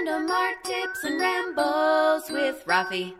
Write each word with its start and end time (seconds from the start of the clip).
Random 0.00 0.30
art 0.30 0.64
tips 0.64 1.04
and 1.04 1.20
rambles 1.20 2.30
with 2.30 2.64
Rafi. 2.64 3.12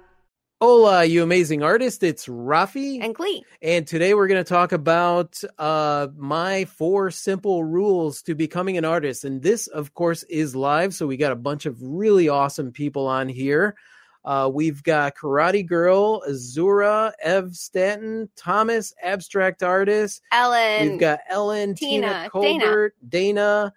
Hola, 0.62 1.04
you 1.04 1.22
amazing 1.22 1.62
artist. 1.62 2.02
It's 2.02 2.26
Rafi. 2.26 3.04
And 3.04 3.14
Klee. 3.14 3.42
And 3.60 3.86
today 3.86 4.14
we're 4.14 4.28
going 4.28 4.42
to 4.42 4.48
talk 4.48 4.72
about 4.72 5.38
uh, 5.58 6.08
my 6.16 6.64
four 6.64 7.10
simple 7.10 7.64
rules 7.64 8.22
to 8.22 8.34
becoming 8.34 8.78
an 8.78 8.86
artist. 8.86 9.26
And 9.26 9.42
this, 9.42 9.66
of 9.66 9.92
course, 9.92 10.22
is 10.22 10.56
live. 10.56 10.94
So 10.94 11.06
we 11.06 11.18
got 11.18 11.32
a 11.32 11.36
bunch 11.36 11.66
of 11.66 11.76
really 11.82 12.30
awesome 12.30 12.72
people 12.72 13.06
on 13.06 13.28
here. 13.28 13.76
Uh, 14.24 14.50
we've 14.50 14.82
got 14.82 15.14
Karate 15.16 15.66
Girl, 15.66 16.22
Azura, 16.26 17.12
Ev 17.22 17.54
Stanton, 17.54 18.30
Thomas, 18.36 18.94
Abstract 19.02 19.62
Artist. 19.62 20.22
Ellen. 20.32 20.92
We've 20.92 21.00
got 21.00 21.20
Ellen, 21.28 21.74
Tina, 21.74 22.06
Tina, 22.06 22.30
Colbert, 22.30 22.94
Dana, 23.06 23.74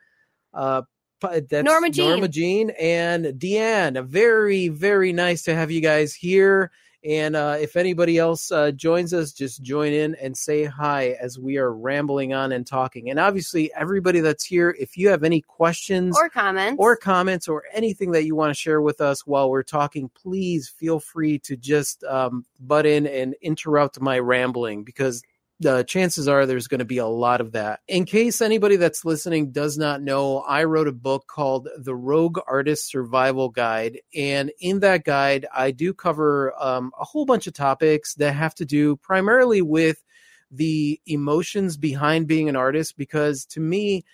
uh, 0.54 0.82
p- 0.82 0.88
that's 1.32 1.66
Norma 1.66 1.90
Jean. 1.90 2.10
Norma 2.10 2.28
Jean, 2.28 2.70
and 2.80 3.26
Deanne. 3.26 4.06
Very, 4.06 4.68
very 4.68 5.14
nice 5.14 5.44
to 5.44 5.56
have 5.56 5.72
you 5.72 5.82
guys 5.82 6.14
here. 6.14 6.72
And 7.06 7.36
uh, 7.36 7.58
if 7.60 7.76
anybody 7.76 8.18
else 8.18 8.50
uh, 8.50 8.72
joins 8.72 9.14
us, 9.14 9.34
just 9.34 9.62
join 9.62 9.92
in 9.92 10.16
and 10.16 10.38
say 10.38 10.64
hi 10.64 11.18
as 11.22 11.38
we 11.38 11.58
are 11.58 11.74
rambling 11.74 12.34
on 12.34 12.54
and 12.54 12.66
talking. 12.66 13.10
And 13.10 13.20
obviously, 13.20 13.74
everybody 13.74 14.22
that's 14.22 14.46
here, 14.46 14.74
if 14.80 14.96
you 14.96 15.10
have 15.10 15.26
any 15.26 15.42
questions 15.42 16.16
Or 16.18 16.30
comments. 16.30 16.78
or 16.80 16.96
comments 16.96 17.50
or 17.50 17.64
anything 17.74 18.12
that 18.12 18.24
you 18.24 18.36
want 18.36 18.52
to 18.52 18.54
share 18.54 18.82
with 18.82 19.02
us 19.02 19.28
while 19.28 19.50
we're 19.50 19.64
talking, 19.64 20.10
please 20.16 20.70
feel 20.70 21.02
free 21.02 21.40
to 21.40 21.58
just 21.58 22.06
um, 22.06 22.46
butt 22.62 22.86
in 22.86 23.06
and 23.06 23.36
interrupt 23.42 24.00
my 24.00 24.18
rambling 24.18 24.86
because 24.86 25.24
the 25.64 25.84
chances 25.84 26.28
are 26.28 26.46
there's 26.46 26.68
going 26.68 26.80
to 26.80 26.86
be 26.86 27.00
a 27.00 27.08
lot 27.08 27.42
of 27.42 27.54
that. 27.54 27.80
In 27.88 28.06
case 28.06 28.42
anybody 28.42 28.76
that's 28.76 29.04
listening 29.04 29.52
does 29.52 29.78
not 29.78 30.02
know, 30.02 30.40
I 30.40 30.66
wrote 30.66 30.88
a 30.88 30.94
book 30.94 31.26
called 31.28 31.68
The 31.78 31.96
Rogue 31.96 32.40
Artist 32.48 32.90
Survival 32.90 33.50
Guide. 33.50 34.00
And 34.16 34.52
in 34.60 34.82
that 34.82 35.04
guide, 35.04 35.46
I 35.54 35.72
do 35.72 35.94
cover 35.94 36.54
um, 36.62 36.92
a 37.00 37.06
whole 37.06 37.26
bunch 37.26 37.48
of 37.48 37.54
topics 37.54 38.14
that 38.16 38.34
have 38.34 38.54
to 38.56 38.66
do 38.66 38.98
primarily 38.98 39.62
with 39.62 40.04
the 40.52 41.02
emotions 41.08 41.78
behind 41.78 42.28
being 42.28 42.48
an 42.50 42.56
artist 42.56 42.96
because 42.96 43.46
to 43.46 43.60
me, 43.60 44.06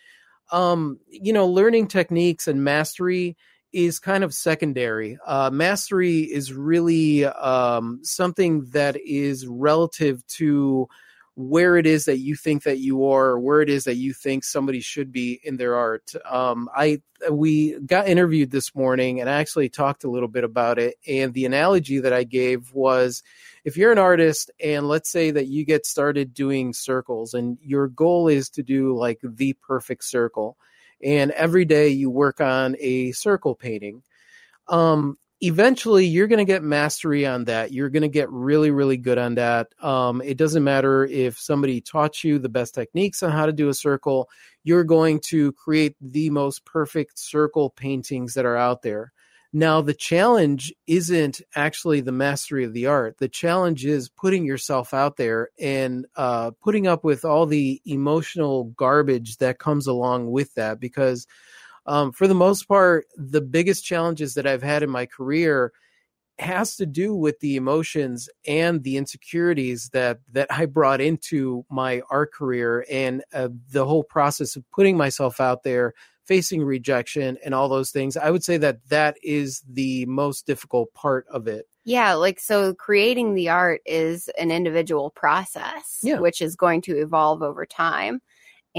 um, 0.52 1.00
you 1.08 1.34
know, 1.34 1.48
learning 1.48 1.88
techniques 1.88 2.48
and 2.48 2.64
mastery 2.64 3.36
is 3.72 4.00
kind 4.00 4.24
of 4.24 4.34
secondary. 4.34 5.18
Uh, 5.26 5.50
mastery 5.52 6.22
is 6.22 6.54
really 6.54 7.26
um, 7.26 8.00
something 8.04 8.66
that 8.72 8.98
is 9.06 9.46
relative 9.46 10.26
to 10.28 10.88
where 11.40 11.78
it 11.78 11.86
is 11.86 12.04
that 12.04 12.18
you 12.18 12.36
think 12.36 12.64
that 12.64 12.80
you 12.80 13.06
are, 13.06 13.28
or 13.28 13.40
where 13.40 13.62
it 13.62 13.70
is 13.70 13.86
that 13.86 13.96
you 13.96 14.12
think 14.12 14.44
somebody 14.44 14.82
should 14.82 15.10
be 15.10 15.40
in 15.42 15.56
their 15.56 15.74
art. 15.74 16.12
Um, 16.30 16.70
I 16.76 17.02
we 17.32 17.80
got 17.80 18.10
interviewed 18.10 18.52
this 18.52 18.76
morning, 18.76 19.22
and 19.22 19.30
I 19.30 19.40
actually 19.40 19.70
talked 19.70 20.04
a 20.04 20.10
little 20.10 20.28
bit 20.28 20.44
about 20.44 20.80
it. 20.80 20.96
And 21.08 21.34
the 21.34 21.46
analogy 21.46 22.00
that 22.00 22.12
I 22.12 22.26
gave 22.26 22.74
was, 22.74 23.24
if 23.64 23.78
you're 23.78 23.94
an 23.94 23.98
artist, 23.98 24.52
and 24.62 24.90
let's 24.90 25.10
say 25.10 25.32
that 25.32 25.48
you 25.48 25.64
get 25.64 25.86
started 25.86 26.34
doing 26.34 26.74
circles, 26.74 27.34
and 27.34 27.58
your 27.62 27.88
goal 27.88 28.28
is 28.28 28.50
to 28.52 28.64
do 28.64 28.94
like 28.98 29.22
the 29.24 29.54
perfect 29.54 30.04
circle, 30.04 30.58
and 31.02 31.32
every 31.32 31.64
day 31.64 31.88
you 31.88 32.10
work 32.10 32.42
on 32.42 32.76
a 32.80 33.14
circle 33.14 33.56
painting. 33.56 34.04
Um, 34.68 35.18
eventually 35.42 36.06
you're 36.06 36.28
going 36.28 36.40
to 36.40 36.46
get 36.46 36.64
mastery 36.64 37.26
on 37.26 37.46
that. 37.46 37.72
You're 37.72 37.90
going 37.90 38.04
to 38.04 38.10
get 38.10 38.30
really 38.30 38.72
really 38.72 38.98
good 38.98 39.18
on 39.18 39.36
that. 39.36 39.68
Um, 39.82 40.22
it 40.22 40.38
doesn't 40.38 40.64
matter 40.64 41.06
if 41.06 41.40
somebody 41.40 41.82
taught 41.82 42.24
you 42.24 42.40
the 42.40 42.50
best 42.50 42.76
techniques 42.76 43.24
on 43.24 43.32
how 43.32 43.46
to 43.46 43.54
do 43.54 43.70
a 43.70 43.74
circle 43.74 44.30
you're 44.64 44.84
going 44.84 45.20
to 45.20 45.52
create 45.54 45.96
the 46.02 46.30
most 46.30 46.66
perfect 46.66 47.18
circle 47.18 47.70
paintings 47.70 48.34
that 48.34 48.46
are 48.46 48.58
out 48.58 48.82
there. 48.82 49.12
Now 49.52 49.82
the 49.82 49.96
challenge 49.96 50.72
isn't 50.86 51.42
actually 51.56 52.02
the 52.02 52.12
mastery 52.12 52.66
of 52.66 52.74
the 52.74 52.86
art. 52.86 53.18
The 53.18 53.30
challenge 53.30 53.84
is 53.84 54.10
putting 54.10 54.46
yourself 54.46 54.94
out 54.94 55.18
there 55.18 55.50
and 55.60 56.06
uh, 56.16 56.52
putting 56.62 56.86
up 56.86 57.04
with 57.04 57.26
all 57.26 57.48
the 57.48 57.82
emotional 57.86 58.66
garbage 58.66 59.38
that 59.38 59.58
comes 59.58 59.88
along 59.88 60.30
with 60.30 60.54
that 60.54 60.80
because 60.80 61.26
um, 61.86 62.12
for 62.12 62.28
the 62.28 62.34
most 62.36 62.68
part, 62.68 63.06
the 63.16 63.42
biggest 63.42 63.84
challenges 63.86 64.34
that 64.36 64.46
I've 64.48 64.64
had 64.64 64.84
in 64.84 64.90
my 64.90 65.06
career 65.06 65.72
has 66.38 66.78
to 66.78 66.86
do 66.86 67.14
with 67.14 67.40
the 67.42 67.58
emotions 67.58 68.30
and 68.48 68.84
the 68.84 68.96
insecurities 68.96 69.90
that 69.92 70.20
that 70.32 70.48
I 70.50 70.66
brought 70.66 71.02
into 71.02 71.66
my 71.70 72.02
art 72.10 72.32
career 72.34 72.86
and 72.90 73.24
uh, 73.34 73.50
the 73.72 73.86
whole 73.86 74.04
process 74.04 74.56
of 74.56 74.64
putting 74.72 74.96
myself 74.96 75.42
out 75.42 75.64
there, 75.64 75.94
facing 76.26 76.64
rejection, 76.64 77.38
and 77.44 77.54
all 77.54 77.68
those 77.68 77.92
things. 77.92 78.16
I 78.16 78.32
would 78.32 78.44
say 78.44 78.58
that 78.58 78.78
that 78.90 79.18
is 79.22 79.64
the 79.70 80.06
most 80.06 80.46
difficult 80.46 80.94
part 80.94 81.26
of 81.30 81.48
it. 81.48 81.66
Yeah, 81.84 82.14
like 82.14 82.40
so 82.40 82.74
creating 82.74 83.34
the 83.34 83.50
art 83.50 83.82
is 83.86 84.30
an 84.40 84.52
individual 84.52 85.10
process, 85.10 86.00
Yeah. 86.04 86.20
which 86.20 86.42
is 86.42 86.56
going 86.56 86.82
to 86.84 86.98
evolve 86.98 87.42
over 87.42 87.66
time. 87.66 88.22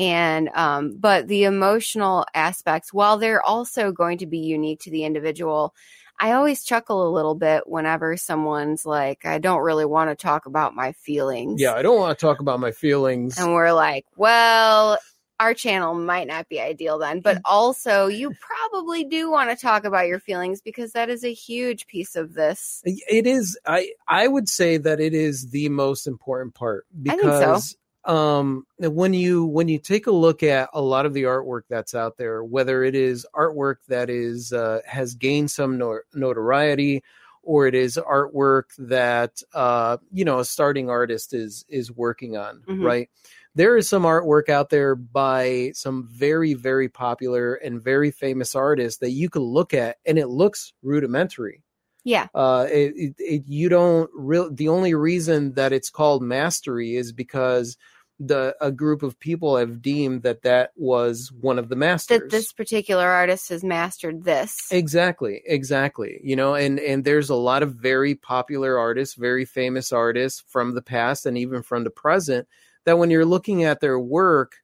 And 0.01 0.49
um, 0.55 0.97
but 0.99 1.29
the 1.29 1.45
emotional 1.45 2.25
aspects, 2.35 2.93
while 2.93 3.19
they're 3.19 3.43
also 3.43 3.93
going 3.93 4.19
to 4.19 4.27
be 4.27 4.39
unique 4.39 4.81
to 4.81 4.91
the 4.91 5.05
individual, 5.05 5.75
I 6.19 6.33
always 6.33 6.65
chuckle 6.65 7.07
a 7.07 7.13
little 7.15 7.35
bit 7.35 7.69
whenever 7.69 8.17
someone's 8.17 8.87
like, 8.87 9.27
I 9.27 9.39
don't 9.39 9.61
really 9.63 9.85
want 9.85 10.11
to 10.11 10.17
talk 10.17 10.47
about 10.47 10.75
my 10.75 10.93
feelings. 10.93 11.61
Yeah, 11.61 11.75
I 11.75 11.83
don't 11.83 11.99
want 11.99 12.19
to 12.19 12.27
talk 12.27 12.41
about 12.41 12.61
my 12.61 12.71
feelings. 12.73 13.39
And 13.39 13.53
we're 13.53 13.73
like, 13.73 14.07
well, 14.17 14.99
our 15.39 15.55
channel 15.55 15.95
might 15.95 16.27
not 16.27 16.49
be 16.49 16.61
ideal 16.61 16.99
then, 16.99 17.21
Mm. 17.21 17.23
but 17.23 17.39
also 17.45 18.07
you 18.07 18.35
probably 18.41 19.05
do 19.05 19.31
want 19.31 19.51
to 19.51 19.57
talk 19.57 19.85
about 19.85 20.07
your 20.07 20.19
feelings 20.19 20.61
because 20.61 20.93
that 20.93 21.09
is 21.11 21.25
a 21.25 21.33
huge 21.33 21.87
piece 21.87 22.17
of 22.17 22.35
this. 22.35 22.83
It 22.85 23.27
is. 23.27 23.59
I 23.67 23.91
I 24.07 24.29
would 24.29 24.49
say 24.49 24.77
that 24.77 25.01
it 25.01 25.15
is 25.15 25.51
the 25.51 25.69
most 25.71 26.07
important 26.07 26.55
part 26.55 26.87
I 27.09 27.11
think 27.17 27.23
so. 27.23 27.29
because 27.31 27.77
um 28.07 28.67
when 28.79 29.13
you 29.13 29.45
when 29.45 29.69
you 29.69 29.79
take 29.79 30.07
a 30.07 30.11
look 30.11 30.43
at 30.43 30.71
a 30.73 30.81
lot 30.81 31.05
of 31.05 31.13
the 31.13 31.25
artwork 31.25 31.63
that's 31.69 31.95
out 31.95 32.17
there 32.17 32.43
whether 32.43 32.83
it 32.83 32.95
is 32.95 33.27
artwork 33.35 33.77
that 33.89 34.09
is 34.09 34.53
uh, 34.55 34.81
has 34.87 35.15
gained 35.15 35.51
some 35.51 35.77
notoriety 36.15 37.03
or 37.43 37.67
it 37.67 37.75
is 37.75 37.99
artwork 38.09 38.65
that 38.79 39.43
uh 39.55 39.99
you 40.13 40.25
know 40.25 40.39
a 40.39 40.45
starting 40.45 40.89
artist 40.89 41.35
is 41.35 41.65
is 41.69 41.93
working 41.93 42.37
on 42.39 42.63
Mhm. 42.67 42.85
right 42.85 43.11
there 43.55 43.77
is 43.77 43.89
some 43.89 44.05
artwork 44.05 44.49
out 44.49 44.71
there 44.71 44.95
by 44.95 45.73
some 45.75 46.07
very 46.11 46.55
very 46.55 46.89
popular 46.89 47.55
and 47.55 47.83
very 47.83 48.11
famous 48.11 48.55
artists 48.55 49.01
that 49.01 49.11
you 49.11 49.29
can 49.29 49.43
look 49.43 49.75
at 49.75 49.99
and 50.07 50.19
it 50.19 50.29
looks 50.29 50.73
rudimentary 50.83 51.63
Yeah. 52.05 52.29
uh 52.35 52.67
it, 52.71 52.93
it, 52.97 53.15
it 53.19 53.43
you 53.47 53.69
don't 53.69 54.11
real 54.15 54.51
the 54.53 54.69
only 54.69 54.95
reason 54.95 55.53
that 55.55 55.73
it's 55.73 55.91
called 55.91 56.23
mastery 56.23 56.97
is 56.97 57.13
because 57.13 57.77
the 58.19 58.55
a 58.61 58.71
group 58.71 59.03
of 59.03 59.19
people 59.19 59.57
have 59.57 59.81
deemed 59.81 60.23
that 60.23 60.43
that 60.43 60.73
was 60.77 61.33
one 61.41 61.59
of 61.59 61.69
the 61.71 61.77
masters 61.77 62.21
That 62.21 62.31
this 62.31 62.53
particular 62.53 63.07
artist 63.09 63.49
has 63.49 63.65
mastered 63.65 64.25
this. 64.25 64.69
exactly 64.71 65.43
exactly 65.47 66.21
you 66.23 66.37
know 66.37 66.55
and 66.55 66.79
and 66.81 67.05
there's 67.05 67.31
a 67.31 67.35
lot 67.35 67.63
of 67.63 67.75
very 67.75 68.15
popular 68.15 68.79
artists 68.79 69.15
very 69.15 69.45
famous 69.45 69.91
artists 69.93 70.45
from 70.49 70.75
the 70.75 70.83
past 70.83 71.27
and 71.27 71.37
even 71.39 71.63
from 71.63 71.85
the 71.85 71.91
present 71.91 72.47
that 72.85 72.99
when 72.99 73.11
you're 73.11 73.25
looking 73.25 73.65
at 73.65 73.81
their 73.81 73.99
work 73.99 74.57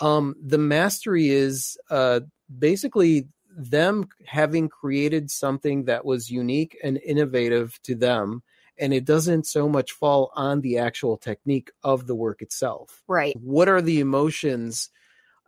um 0.00 0.34
the 0.44 0.58
mastery 0.58 1.28
is 1.30 1.78
uh 1.90 2.20
basically 2.58 3.26
them 3.56 4.06
having 4.26 4.68
created 4.68 5.30
something 5.30 5.84
that 5.84 6.04
was 6.04 6.30
unique 6.30 6.78
and 6.84 6.98
innovative 6.98 7.78
to 7.82 7.94
them 7.94 8.42
and 8.78 8.92
it 8.92 9.06
doesn't 9.06 9.46
so 9.46 9.68
much 9.68 9.92
fall 9.92 10.30
on 10.34 10.60
the 10.60 10.76
actual 10.78 11.16
technique 11.16 11.70
of 11.82 12.06
the 12.06 12.14
work 12.14 12.42
itself 12.42 13.02
Right. 13.08 13.36
what 13.42 13.68
are 13.68 13.80
the 13.82 14.00
emotions 14.00 14.90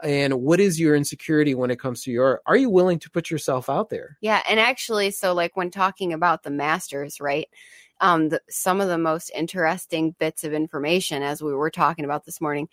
and 0.03 0.35
what 0.43 0.61
is 0.61 0.79
your 0.79 0.95
insecurity 0.95 1.55
when 1.55 1.71
it 1.71 1.81
comes 1.81 2.03
to 2.03 2.11
your 2.11 2.25
art? 2.25 2.43
Are 2.47 2.57
you 2.57 2.71
willing 2.71 2.99
to 3.01 3.11
put 3.11 3.31
yourself 3.31 3.69
out 3.69 3.91
there? 3.91 4.17
Yeah, 4.21 4.43
and 4.49 4.61
actually, 4.61 5.11
so 5.11 5.33
like 5.33 5.57
when 5.57 5.71
talking 5.71 6.13
about 6.13 6.43
the 6.43 6.51
masters, 6.51 7.21
right? 7.21 7.49
Um, 8.01 8.29
the, 8.29 8.41
some 8.49 8.81
of 8.81 8.89
the 8.89 8.99
most 8.99 9.31
interesting 9.35 10.15
bits 10.19 10.45
of 10.45 10.53
information, 10.53 11.23
as 11.23 11.43
we 11.43 11.53
were 11.53 11.71
talking 11.71 12.05
about 12.05 12.25
this 12.25 12.41
morning, 12.41 12.69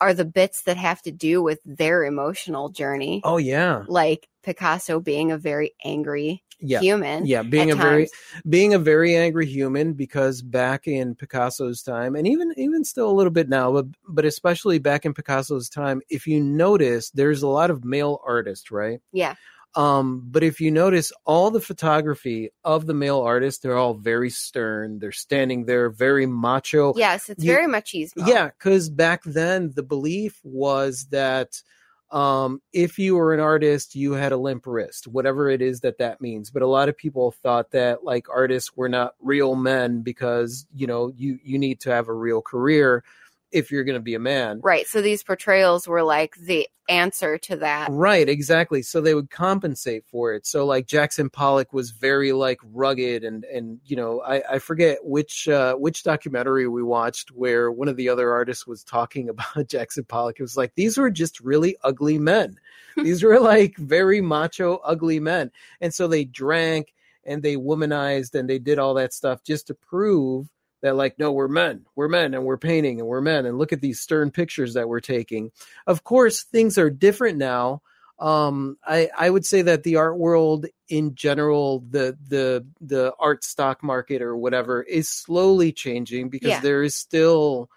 are 0.00 0.14
the 0.14 0.24
bits 0.24 0.62
that 0.62 0.76
have 0.76 1.02
to 1.02 1.10
do 1.10 1.42
with 1.42 1.58
their 1.64 2.04
emotional 2.04 2.68
journey. 2.68 3.20
Oh 3.24 3.36
yeah, 3.38 3.84
Like 3.88 4.28
Picasso 4.42 5.00
being 5.00 5.30
a 5.32 5.38
very 5.38 5.74
angry 5.84 6.42
yeah, 6.60 6.80
human. 6.80 7.26
yeah. 7.26 7.42
Being 7.42 7.70
a 7.70 7.74
at 7.74 7.80
very 7.80 8.08
being 8.48 8.74
a 8.74 8.78
very 8.78 9.16
angry 9.16 9.46
human 9.46 9.94
because 9.94 10.42
back 10.42 10.86
in 10.86 11.14
Picasso's 11.14 11.82
time, 11.82 12.14
and 12.14 12.26
even 12.26 12.52
even 12.56 12.84
still 12.84 13.10
a 13.10 13.12
little 13.12 13.32
bit 13.32 13.48
now, 13.48 13.72
but 13.72 13.86
but 14.08 14.24
especially 14.24 14.78
back 14.78 15.04
in 15.04 15.14
Picasso's 15.14 15.68
time, 15.68 16.02
if 16.08 16.26
you 16.26 16.40
notice, 16.40 17.10
there's 17.10 17.42
a 17.42 17.48
lot 17.48 17.70
of 17.70 17.84
male 17.84 18.20
artists, 18.26 18.70
right? 18.70 19.00
Yeah. 19.12 19.34
Um, 19.76 20.26
but 20.28 20.42
if 20.42 20.60
you 20.60 20.72
notice 20.72 21.12
all 21.24 21.52
the 21.52 21.60
photography 21.60 22.50
of 22.64 22.86
the 22.86 22.94
male 22.94 23.20
artists, 23.20 23.62
they're 23.62 23.76
all 23.76 23.94
very 23.94 24.28
stern. 24.28 24.98
They're 24.98 25.12
standing 25.12 25.64
there, 25.64 25.90
very 25.90 26.26
macho. 26.26 26.92
Yes, 26.96 27.28
it's 27.30 27.44
You- 27.44 27.52
very 27.52 27.68
machismo. 27.68 28.26
Yeah, 28.26 28.48
because 28.48 28.90
back 28.90 29.22
then 29.24 29.72
the 29.74 29.84
belief 29.84 30.40
was 30.42 31.06
that 31.10 31.62
um, 32.10 32.60
if 32.72 32.98
you 32.98 33.14
were 33.14 33.32
an 33.32 33.40
artist, 33.40 33.94
you 33.94 34.12
had 34.12 34.32
a 34.32 34.36
limp 34.36 34.66
wrist, 34.66 35.06
whatever 35.06 35.48
it 35.48 35.62
is 35.62 35.80
that 35.80 35.98
that 35.98 36.20
means. 36.20 36.50
But 36.50 36.62
a 36.62 36.66
lot 36.66 36.88
of 36.88 36.96
people 36.96 37.30
thought 37.30 37.70
that 37.70 38.04
like 38.04 38.28
artists 38.28 38.76
were 38.76 38.88
not 38.88 39.14
real 39.20 39.54
men 39.54 40.02
because 40.02 40.66
you 40.74 40.86
know 40.86 41.12
you 41.16 41.38
you 41.42 41.58
need 41.58 41.80
to 41.80 41.90
have 41.90 42.08
a 42.08 42.12
real 42.12 42.42
career 42.42 43.04
if 43.52 43.70
you're 43.70 43.84
going 43.84 43.94
to 43.94 44.00
be 44.00 44.14
a 44.14 44.20
man. 44.20 44.60
Right. 44.62 44.86
So 44.86 45.02
these 45.02 45.22
portrayals 45.22 45.88
were 45.88 46.02
like 46.02 46.34
the 46.36 46.68
answer 46.88 47.38
to 47.38 47.56
that. 47.56 47.88
Right, 47.90 48.28
exactly. 48.28 48.82
So 48.82 49.00
they 49.00 49.14
would 49.14 49.30
compensate 49.30 50.04
for 50.06 50.34
it. 50.34 50.44
So 50.44 50.66
like 50.66 50.86
Jackson 50.86 51.30
Pollock 51.30 51.72
was 51.72 51.92
very 51.92 52.32
like 52.32 52.58
rugged 52.72 53.24
and 53.24 53.44
and 53.44 53.80
you 53.84 53.96
know, 53.96 54.20
I, 54.22 54.42
I 54.50 54.58
forget 54.58 54.98
which 55.02 55.48
uh 55.48 55.74
which 55.74 56.02
documentary 56.02 56.66
we 56.66 56.82
watched 56.82 57.30
where 57.30 57.70
one 57.70 57.88
of 57.88 57.96
the 57.96 58.08
other 58.08 58.32
artists 58.32 58.66
was 58.66 58.82
talking 58.82 59.28
about 59.30 59.68
Jackson 59.68 60.04
Pollock. 60.04 60.40
It 60.40 60.42
was 60.42 60.56
like 60.56 60.74
these 60.74 60.98
were 60.98 61.10
just 61.10 61.40
really 61.40 61.76
ugly 61.84 62.18
men. 62.18 62.56
these 62.96 63.22
were 63.22 63.38
like 63.38 63.76
very 63.76 64.20
macho, 64.20 64.76
ugly 64.84 65.20
men. 65.20 65.52
And 65.80 65.94
so 65.94 66.08
they 66.08 66.24
drank 66.24 66.92
and 67.24 67.42
they 67.42 67.56
womanized 67.56 68.34
and 68.34 68.50
they 68.50 68.58
did 68.58 68.78
all 68.78 68.94
that 68.94 69.14
stuff 69.14 69.44
just 69.44 69.68
to 69.68 69.74
prove 69.74 70.48
that 70.82 70.96
like 70.96 71.18
no 71.18 71.32
we're 71.32 71.48
men. 71.48 71.86
We're 71.94 72.08
men 72.08 72.34
and 72.34 72.44
we're 72.44 72.56
painting 72.58 73.00
and 73.00 73.08
we're 73.08 73.20
men 73.20 73.46
and 73.46 73.58
look 73.58 73.72
at 73.72 73.80
these 73.80 74.00
stern 74.00 74.30
pictures 74.30 74.74
that 74.74 74.88
we're 74.88 75.00
taking. 75.00 75.50
Of 75.86 76.04
course 76.04 76.42
things 76.44 76.78
are 76.78 76.90
different 76.90 77.38
now. 77.38 77.82
Um, 78.18 78.76
I, 78.84 79.08
I 79.18 79.30
would 79.30 79.46
say 79.46 79.62
that 79.62 79.82
the 79.82 79.96
art 79.96 80.18
world 80.18 80.66
in 80.88 81.14
general, 81.14 81.82
the 81.88 82.18
the 82.28 82.66
the 82.80 83.14
art 83.18 83.44
stock 83.44 83.82
market 83.82 84.20
or 84.20 84.36
whatever 84.36 84.82
is 84.82 85.08
slowly 85.08 85.72
changing 85.72 86.28
because 86.28 86.48
Yeah. 86.50 86.60
there 86.60 86.82
is 86.82 86.94
still 86.94 87.70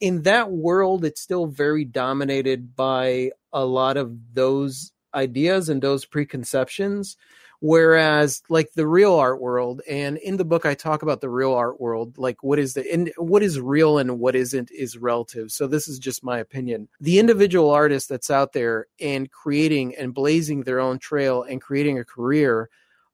in 0.00 0.22
that 0.22 0.50
world 0.50 1.04
it's 1.04 1.20
still 1.20 1.46
very 1.46 1.84
dominated 1.84 2.74
by 2.74 3.32
a 3.52 3.64
lot 3.64 3.96
of 3.96 4.16
those 4.32 4.92
ideas 5.14 5.68
and 5.68 5.82
those 5.82 6.04
preconceptions 6.06 7.16
whereas 7.60 8.42
like 8.48 8.72
the 8.74 8.86
real 8.86 9.14
art 9.14 9.40
world 9.40 9.82
and 9.88 10.16
in 10.18 10.36
the 10.36 10.44
book 10.44 10.64
i 10.64 10.74
talk 10.74 11.02
about 11.02 11.20
the 11.20 11.28
real 11.28 11.52
art 11.52 11.80
world 11.80 12.16
like 12.16 12.42
what 12.42 12.58
is 12.58 12.74
the 12.74 12.92
and 12.92 13.12
what 13.16 13.42
is 13.42 13.60
real 13.60 13.98
and 13.98 14.18
what 14.18 14.34
isn't 14.34 14.70
is 14.70 14.98
relative. 14.98 15.50
So 15.50 15.66
this 15.66 15.88
is 15.88 15.98
just 15.98 16.24
my 16.24 16.38
opinion. 16.38 16.88
The 17.00 17.18
individual 17.18 17.70
artist 17.70 18.08
that's 18.08 18.30
out 18.30 18.52
there 18.52 18.86
and 19.00 19.30
creating 19.30 19.94
and 19.96 20.14
blazing 20.14 20.62
their 20.62 20.80
own 20.80 20.98
trail 20.98 21.42
and 21.42 21.60
creating 21.60 21.98
a 21.98 22.04
career 22.04 22.68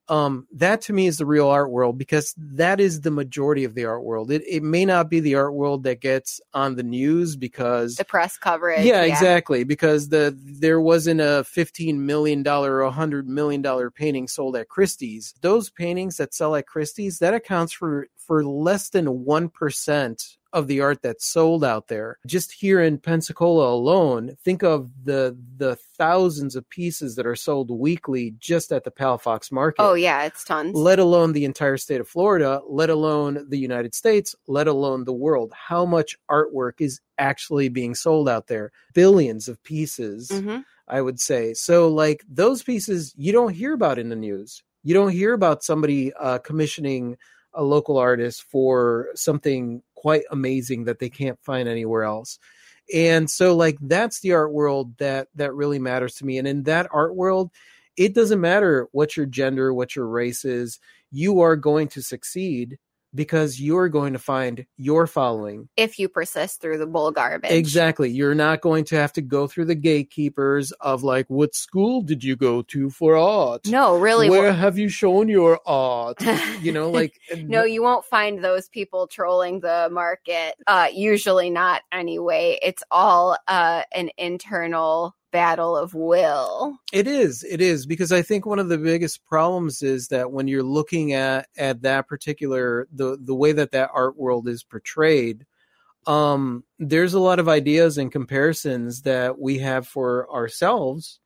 um 0.08 0.46
that 0.52 0.80
to 0.80 0.92
me 0.92 1.06
is 1.06 1.18
the 1.18 1.26
real 1.26 1.48
art 1.48 1.70
world 1.70 1.98
because 1.98 2.34
that 2.36 2.80
is 2.80 3.00
the 3.00 3.10
majority 3.10 3.64
of 3.64 3.74
the 3.74 3.84
art 3.84 4.04
world 4.04 4.30
it, 4.30 4.42
it 4.46 4.62
may 4.62 4.84
not 4.84 5.10
be 5.10 5.20
the 5.20 5.34
art 5.34 5.54
world 5.54 5.82
that 5.82 6.00
gets 6.00 6.40
on 6.54 6.76
the 6.76 6.82
news 6.82 7.36
because 7.36 7.96
The 7.96 8.04
press 8.04 8.36
coverage. 8.38 8.84
yeah, 8.84 9.02
exactly. 9.02 9.64
Because 9.64 10.08
the 10.08 10.36
there 10.38 10.80
wasn't 10.80 11.20
a 11.20 11.44
fifteen 11.44 12.06
million 12.06 12.42
dollar 12.42 12.74
or 12.74 12.82
a 12.82 12.90
hundred 12.90 13.28
million 13.28 13.62
dollar 13.62 13.90
painting 13.90 14.28
sold 14.28 14.56
at 14.56 14.68
Christie's. 14.68 15.34
Those 15.40 15.70
paintings 15.70 16.16
that 16.18 16.34
sell 16.34 16.54
at 16.54 16.66
Christie's 16.66 17.18
that 17.18 17.34
accounts 17.34 17.72
for 17.72 18.06
for 18.16 18.44
less 18.44 18.90
than 18.90 19.24
one 19.24 19.48
percent 19.48 20.36
of 20.56 20.66
the 20.68 20.80
art 20.80 21.02
that's 21.02 21.26
sold 21.26 21.62
out 21.62 21.88
there. 21.88 22.18
Just 22.26 22.50
here 22.50 22.80
in 22.80 22.96
Pensacola 22.98 23.72
alone, 23.72 24.36
think 24.42 24.62
of 24.64 24.90
the 25.04 25.36
the 25.58 25.76
thousands 25.98 26.56
of 26.56 26.68
pieces 26.70 27.14
that 27.16 27.26
are 27.26 27.36
sold 27.36 27.70
weekly 27.70 28.34
just 28.38 28.72
at 28.72 28.82
the 28.84 28.90
Palafox 28.90 29.52
Market 29.52 29.82
Oh 29.82 29.94
yeah, 29.94 30.24
it's 30.24 30.44
tons. 30.44 30.74
let 30.74 30.98
alone 30.98 31.32
the 31.32 31.44
entire 31.44 31.76
state 31.76 32.00
of 32.00 32.08
Florida, 32.08 32.60
let 32.68 32.88
alone 32.90 33.46
the 33.48 33.58
United 33.58 33.94
States, 33.94 34.34
let 34.48 34.66
alone 34.66 35.04
the 35.04 35.12
world. 35.12 35.52
How 35.54 35.84
much 35.84 36.16
artwork 36.30 36.80
is 36.80 37.00
actually 37.18 37.68
being 37.68 37.94
sold 37.94 38.28
out 38.28 38.46
there? 38.46 38.72
Billions 38.94 39.48
of 39.48 39.62
pieces, 39.62 40.30
hmm 40.32 40.58
I 40.88 41.00
would 41.02 41.20
say. 41.20 41.52
So, 41.52 41.88
like 41.88 42.24
those 42.28 42.62
pieces, 42.62 43.12
you 43.16 43.32
don't 43.32 43.52
hear 43.52 43.74
about 43.74 43.98
in 43.98 44.08
the 44.08 44.16
news. 44.16 44.62
You 44.84 44.94
don't 44.94 45.10
hear 45.10 45.32
about 45.34 45.64
somebody 45.64 46.12
uh, 46.14 46.38
commissioning 46.38 47.16
a 47.56 47.64
local 47.64 47.98
artist 47.98 48.44
for 48.44 49.08
something 49.14 49.82
quite 49.94 50.22
amazing 50.30 50.84
that 50.84 50.98
they 50.98 51.08
can't 51.08 51.42
find 51.42 51.68
anywhere 51.68 52.04
else. 52.04 52.38
And 52.94 53.28
so 53.28 53.56
like 53.56 53.78
that's 53.80 54.20
the 54.20 54.32
art 54.32 54.52
world 54.52 54.96
that 54.98 55.28
that 55.34 55.54
really 55.54 55.80
matters 55.80 56.14
to 56.16 56.26
me 56.26 56.38
and 56.38 56.46
in 56.46 56.62
that 56.64 56.88
art 56.92 57.16
world 57.16 57.50
it 57.96 58.14
doesn't 58.14 58.40
matter 58.40 58.88
what 58.92 59.16
your 59.16 59.26
gender, 59.26 59.72
what 59.72 59.96
your 59.96 60.06
race 60.06 60.44
is, 60.44 60.78
you 61.10 61.40
are 61.40 61.56
going 61.56 61.88
to 61.88 62.02
succeed 62.02 62.78
because 63.16 63.60
you're 63.60 63.88
going 63.88 64.12
to 64.12 64.18
find 64.18 64.66
your 64.76 65.06
following. 65.06 65.68
If 65.76 65.98
you 65.98 66.08
persist 66.08 66.60
through 66.60 66.78
the 66.78 66.86
bull 66.86 67.10
garbage. 67.10 67.50
Exactly. 67.50 68.10
You're 68.10 68.34
not 68.34 68.60
going 68.60 68.84
to 68.86 68.96
have 68.96 69.12
to 69.14 69.22
go 69.22 69.46
through 69.46 69.64
the 69.64 69.74
gatekeepers 69.74 70.72
of 70.72 71.02
like, 71.02 71.28
what 71.28 71.54
school 71.54 72.02
did 72.02 72.22
you 72.22 72.36
go 72.36 72.62
to 72.62 72.90
for 72.90 73.16
art? 73.16 73.66
No, 73.66 73.98
really. 73.98 74.30
Where 74.30 74.52
have 74.52 74.78
you 74.78 74.88
shown 74.88 75.28
your 75.28 75.60
art? 75.66 76.18
You 76.60 76.72
know, 76.72 76.90
like 76.90 77.20
no, 77.36 77.64
you 77.64 77.82
won't 77.82 78.04
find 78.04 78.42
those 78.42 78.68
people 78.68 79.06
trolling 79.06 79.60
the 79.60 79.88
market. 79.90 80.54
Uh, 80.66 80.88
usually 80.92 81.50
not 81.50 81.82
anyway. 81.92 82.58
It's 82.62 82.82
all 82.90 83.36
uh, 83.48 83.82
an 83.92 84.10
internal 84.16 85.14
battle 85.36 85.76
of 85.76 85.92
will. 85.92 86.78
It 86.94 87.06
is. 87.06 87.44
It 87.44 87.60
is 87.60 87.84
because 87.84 88.10
I 88.10 88.22
think 88.22 88.46
one 88.46 88.58
of 88.58 88.70
the 88.70 88.78
biggest 88.78 89.22
problems 89.26 89.82
is 89.82 90.08
that 90.08 90.32
when 90.32 90.48
you're 90.48 90.62
looking 90.62 91.12
at 91.12 91.48
at 91.58 91.82
that 91.82 92.08
particular 92.08 92.88
the 92.90 93.18
the 93.20 93.34
way 93.34 93.52
that 93.52 93.72
that 93.72 93.90
art 93.92 94.16
world 94.16 94.48
is 94.48 94.62
portrayed, 94.64 95.44
um, 96.06 96.64
there's 96.78 97.12
a 97.12 97.20
lot 97.20 97.38
of 97.38 97.50
ideas 97.50 97.98
and 97.98 98.10
comparisons 98.10 99.02
that 99.02 99.38
we 99.38 99.58
have 99.58 99.86
for 99.86 100.32
ourselves 100.32 101.20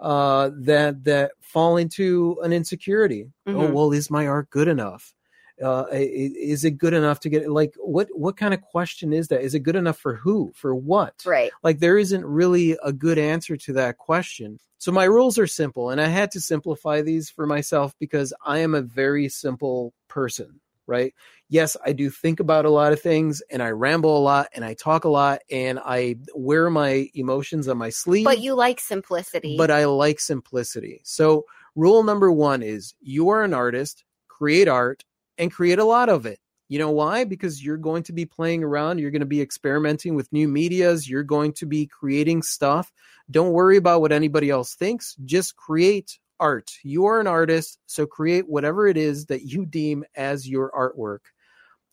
uh, 0.00 0.50
that 0.58 1.04
that 1.04 1.30
fall 1.40 1.76
into 1.76 2.36
an 2.42 2.52
insecurity. 2.52 3.30
Oh 3.46 3.50
Mhm. 3.52 3.72
well, 3.72 3.92
is 3.92 4.10
my 4.10 4.26
art 4.26 4.50
good 4.50 4.66
enough? 4.66 5.14
Uh, 5.62 5.84
is 5.92 6.64
it 6.64 6.72
good 6.78 6.94
enough 6.94 7.20
to 7.20 7.28
get 7.28 7.48
like 7.48 7.74
what 7.78 8.08
what 8.12 8.36
kind 8.36 8.52
of 8.52 8.60
question 8.60 9.12
is 9.12 9.28
that? 9.28 9.40
Is 9.42 9.54
it 9.54 9.60
good 9.60 9.76
enough 9.76 9.98
for 9.98 10.16
who? 10.16 10.52
For 10.54 10.74
what? 10.74 11.22
Right. 11.24 11.52
like 11.62 11.78
there 11.78 11.96
isn't 11.98 12.24
really 12.24 12.76
a 12.82 12.92
good 12.92 13.18
answer 13.18 13.56
to 13.56 13.72
that 13.74 13.98
question 13.98 14.58
so 14.78 14.90
my 14.92 15.04
rules 15.04 15.38
are 15.38 15.46
simple 15.46 15.90
and 15.90 16.00
i 16.00 16.06
had 16.08 16.30
to 16.32 16.40
simplify 16.40 17.00
these 17.00 17.30
for 17.30 17.46
myself 17.46 17.94
because 18.00 18.32
i 18.44 18.58
am 18.58 18.74
a 18.74 18.82
very 18.82 19.28
simple 19.28 19.94
person 20.08 20.60
right 20.86 21.14
yes 21.48 21.76
i 21.86 21.92
do 21.92 22.10
think 22.10 22.40
about 22.40 22.64
a 22.64 22.70
lot 22.70 22.92
of 22.92 23.00
things 23.00 23.40
and 23.50 23.62
i 23.62 23.70
ramble 23.70 24.18
a 24.18 24.20
lot 24.20 24.48
and 24.54 24.64
i 24.64 24.74
talk 24.74 25.04
a 25.04 25.08
lot 25.08 25.40
and 25.50 25.78
i 25.84 26.16
wear 26.34 26.68
my 26.68 27.08
emotions 27.14 27.68
on 27.68 27.78
my 27.78 27.90
sleeve 27.90 28.24
But 28.24 28.40
you 28.40 28.54
like 28.54 28.80
simplicity. 28.80 29.56
but 29.56 29.70
i 29.70 29.84
like 29.86 30.20
simplicity 30.20 31.00
so 31.04 31.44
rule 31.76 32.02
number 32.02 32.30
one 32.30 32.62
is 32.62 32.94
you 33.00 33.28
are 33.30 33.42
an 33.42 33.54
artist 33.54 34.04
create 34.28 34.68
art 34.68 35.04
and 35.38 35.52
create 35.52 35.78
a 35.78 35.84
lot 35.84 36.08
of 36.08 36.26
it 36.26 36.38
you 36.68 36.78
know 36.78 36.90
why? 36.90 37.24
Because 37.24 37.62
you're 37.62 37.76
going 37.76 38.02
to 38.04 38.12
be 38.12 38.24
playing 38.24 38.64
around, 38.64 38.98
you're 38.98 39.10
going 39.10 39.20
to 39.20 39.26
be 39.26 39.40
experimenting 39.40 40.14
with 40.14 40.32
new 40.32 40.48
medias, 40.48 41.08
you're 41.08 41.22
going 41.22 41.52
to 41.54 41.66
be 41.66 41.86
creating 41.86 42.42
stuff. 42.42 42.90
Don't 43.30 43.52
worry 43.52 43.76
about 43.76 44.00
what 44.00 44.12
anybody 44.12 44.50
else 44.50 44.74
thinks, 44.74 45.14
just 45.24 45.56
create 45.56 46.18
art. 46.40 46.72
You 46.82 47.04
are 47.04 47.20
an 47.20 47.26
artist, 47.26 47.78
so 47.86 48.06
create 48.06 48.48
whatever 48.48 48.86
it 48.86 48.96
is 48.96 49.26
that 49.26 49.42
you 49.42 49.66
deem 49.66 50.04
as 50.16 50.48
your 50.48 50.70
artwork. 50.70 51.20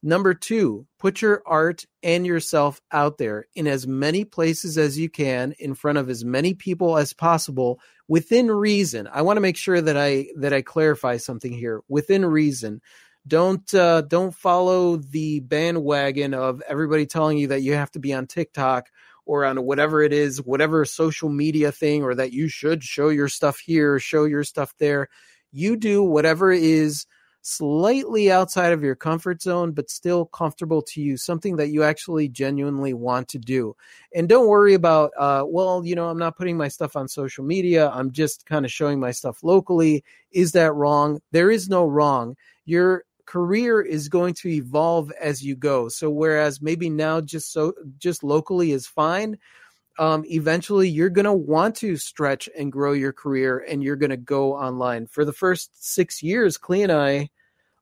Number 0.03 0.33
2, 0.33 0.87
put 0.97 1.21
your 1.21 1.43
art 1.45 1.85
and 2.01 2.25
yourself 2.25 2.81
out 2.91 3.19
there 3.19 3.45
in 3.53 3.67
as 3.67 3.85
many 3.85 4.25
places 4.25 4.77
as 4.77 4.97
you 4.97 5.09
can 5.09 5.53
in 5.59 5.75
front 5.75 5.99
of 5.99 6.09
as 6.09 6.25
many 6.25 6.55
people 6.55 6.97
as 6.97 7.13
possible 7.13 7.79
within 8.07 8.49
reason. 8.49 9.07
I 9.13 9.21
want 9.21 9.37
to 9.37 9.41
make 9.41 9.57
sure 9.57 9.79
that 9.79 9.97
I 9.97 10.29
that 10.37 10.53
I 10.53 10.63
clarify 10.63 11.17
something 11.17 11.51
here. 11.51 11.81
Within 11.87 12.25
reason 12.25 12.81
don't 13.27 13.73
uh, 13.73 14.01
don't 14.01 14.33
follow 14.33 14.97
the 14.97 15.41
bandwagon 15.41 16.33
of 16.33 16.61
everybody 16.67 17.05
telling 17.05 17.37
you 17.37 17.47
that 17.47 17.61
you 17.61 17.73
have 17.73 17.91
to 17.91 17.99
be 17.99 18.13
on 18.13 18.27
TikTok 18.27 18.89
or 19.25 19.45
on 19.45 19.63
whatever 19.63 20.01
it 20.01 20.11
is, 20.11 20.41
whatever 20.41 20.83
social 20.85 21.29
media 21.29 21.71
thing, 21.71 22.03
or 22.03 22.15
that 22.15 22.33
you 22.33 22.47
should 22.47 22.83
show 22.83 23.09
your 23.09 23.27
stuff 23.27 23.59
here, 23.59 23.99
show 23.99 24.25
your 24.25 24.43
stuff 24.43 24.73
there. 24.79 25.07
You 25.51 25.77
do 25.77 26.03
whatever 26.03 26.51
is 26.51 27.05
slightly 27.43 28.31
outside 28.31 28.71
of 28.71 28.83
your 28.83 28.95
comfort 28.95 29.41
zone, 29.41 29.71
but 29.71 29.89
still 29.89 30.25
comfortable 30.25 30.81
to 30.81 31.01
you, 31.01 31.17
something 31.17 31.55
that 31.55 31.69
you 31.69 31.83
actually 31.83 32.29
genuinely 32.29 32.93
want 32.93 33.27
to 33.29 33.39
do. 33.39 33.75
And 34.13 34.29
don't 34.29 34.47
worry 34.47 34.73
about, 34.73 35.11
uh, 35.17 35.43
well, 35.47 35.85
you 35.85 35.95
know, 35.95 36.07
I'm 36.07 36.19
not 36.19 36.37
putting 36.37 36.57
my 36.57 36.67
stuff 36.67 36.95
on 36.95 37.07
social 37.07 37.43
media. 37.43 37.89
I'm 37.89 38.11
just 38.11 38.45
kind 38.45 38.65
of 38.65 38.71
showing 38.71 38.99
my 38.99 39.11
stuff 39.11 39.43
locally. 39.43 40.03
Is 40.31 40.51
that 40.53 40.73
wrong? 40.73 41.19
There 41.31 41.51
is 41.51 41.67
no 41.67 41.85
wrong. 41.85 42.35
Your 42.65 43.05
career 43.25 43.81
is 43.81 44.09
going 44.09 44.33
to 44.35 44.49
evolve 44.49 45.11
as 45.19 45.43
you 45.43 45.55
go. 45.55 45.89
So 45.89 46.09
whereas 46.09 46.61
maybe 46.61 46.89
now 46.89 47.21
just 47.21 47.51
so 47.51 47.73
just 47.97 48.23
locally 48.23 48.71
is 48.71 48.87
fine, 48.87 49.37
um, 49.99 50.23
eventually 50.25 50.89
you're 50.89 51.09
going 51.09 51.25
to 51.25 51.33
want 51.33 51.75
to 51.77 51.97
stretch 51.97 52.49
and 52.57 52.71
grow 52.71 52.93
your 52.93 53.13
career 53.13 53.59
and 53.59 53.83
you're 53.83 53.95
going 53.95 54.11
to 54.11 54.17
go 54.17 54.53
online. 54.55 55.07
For 55.07 55.25
the 55.25 55.33
first 55.33 55.83
six 55.83 56.23
years, 56.23 56.57
Klee 56.57 56.83
and 56.83 56.91
I, 56.91 57.29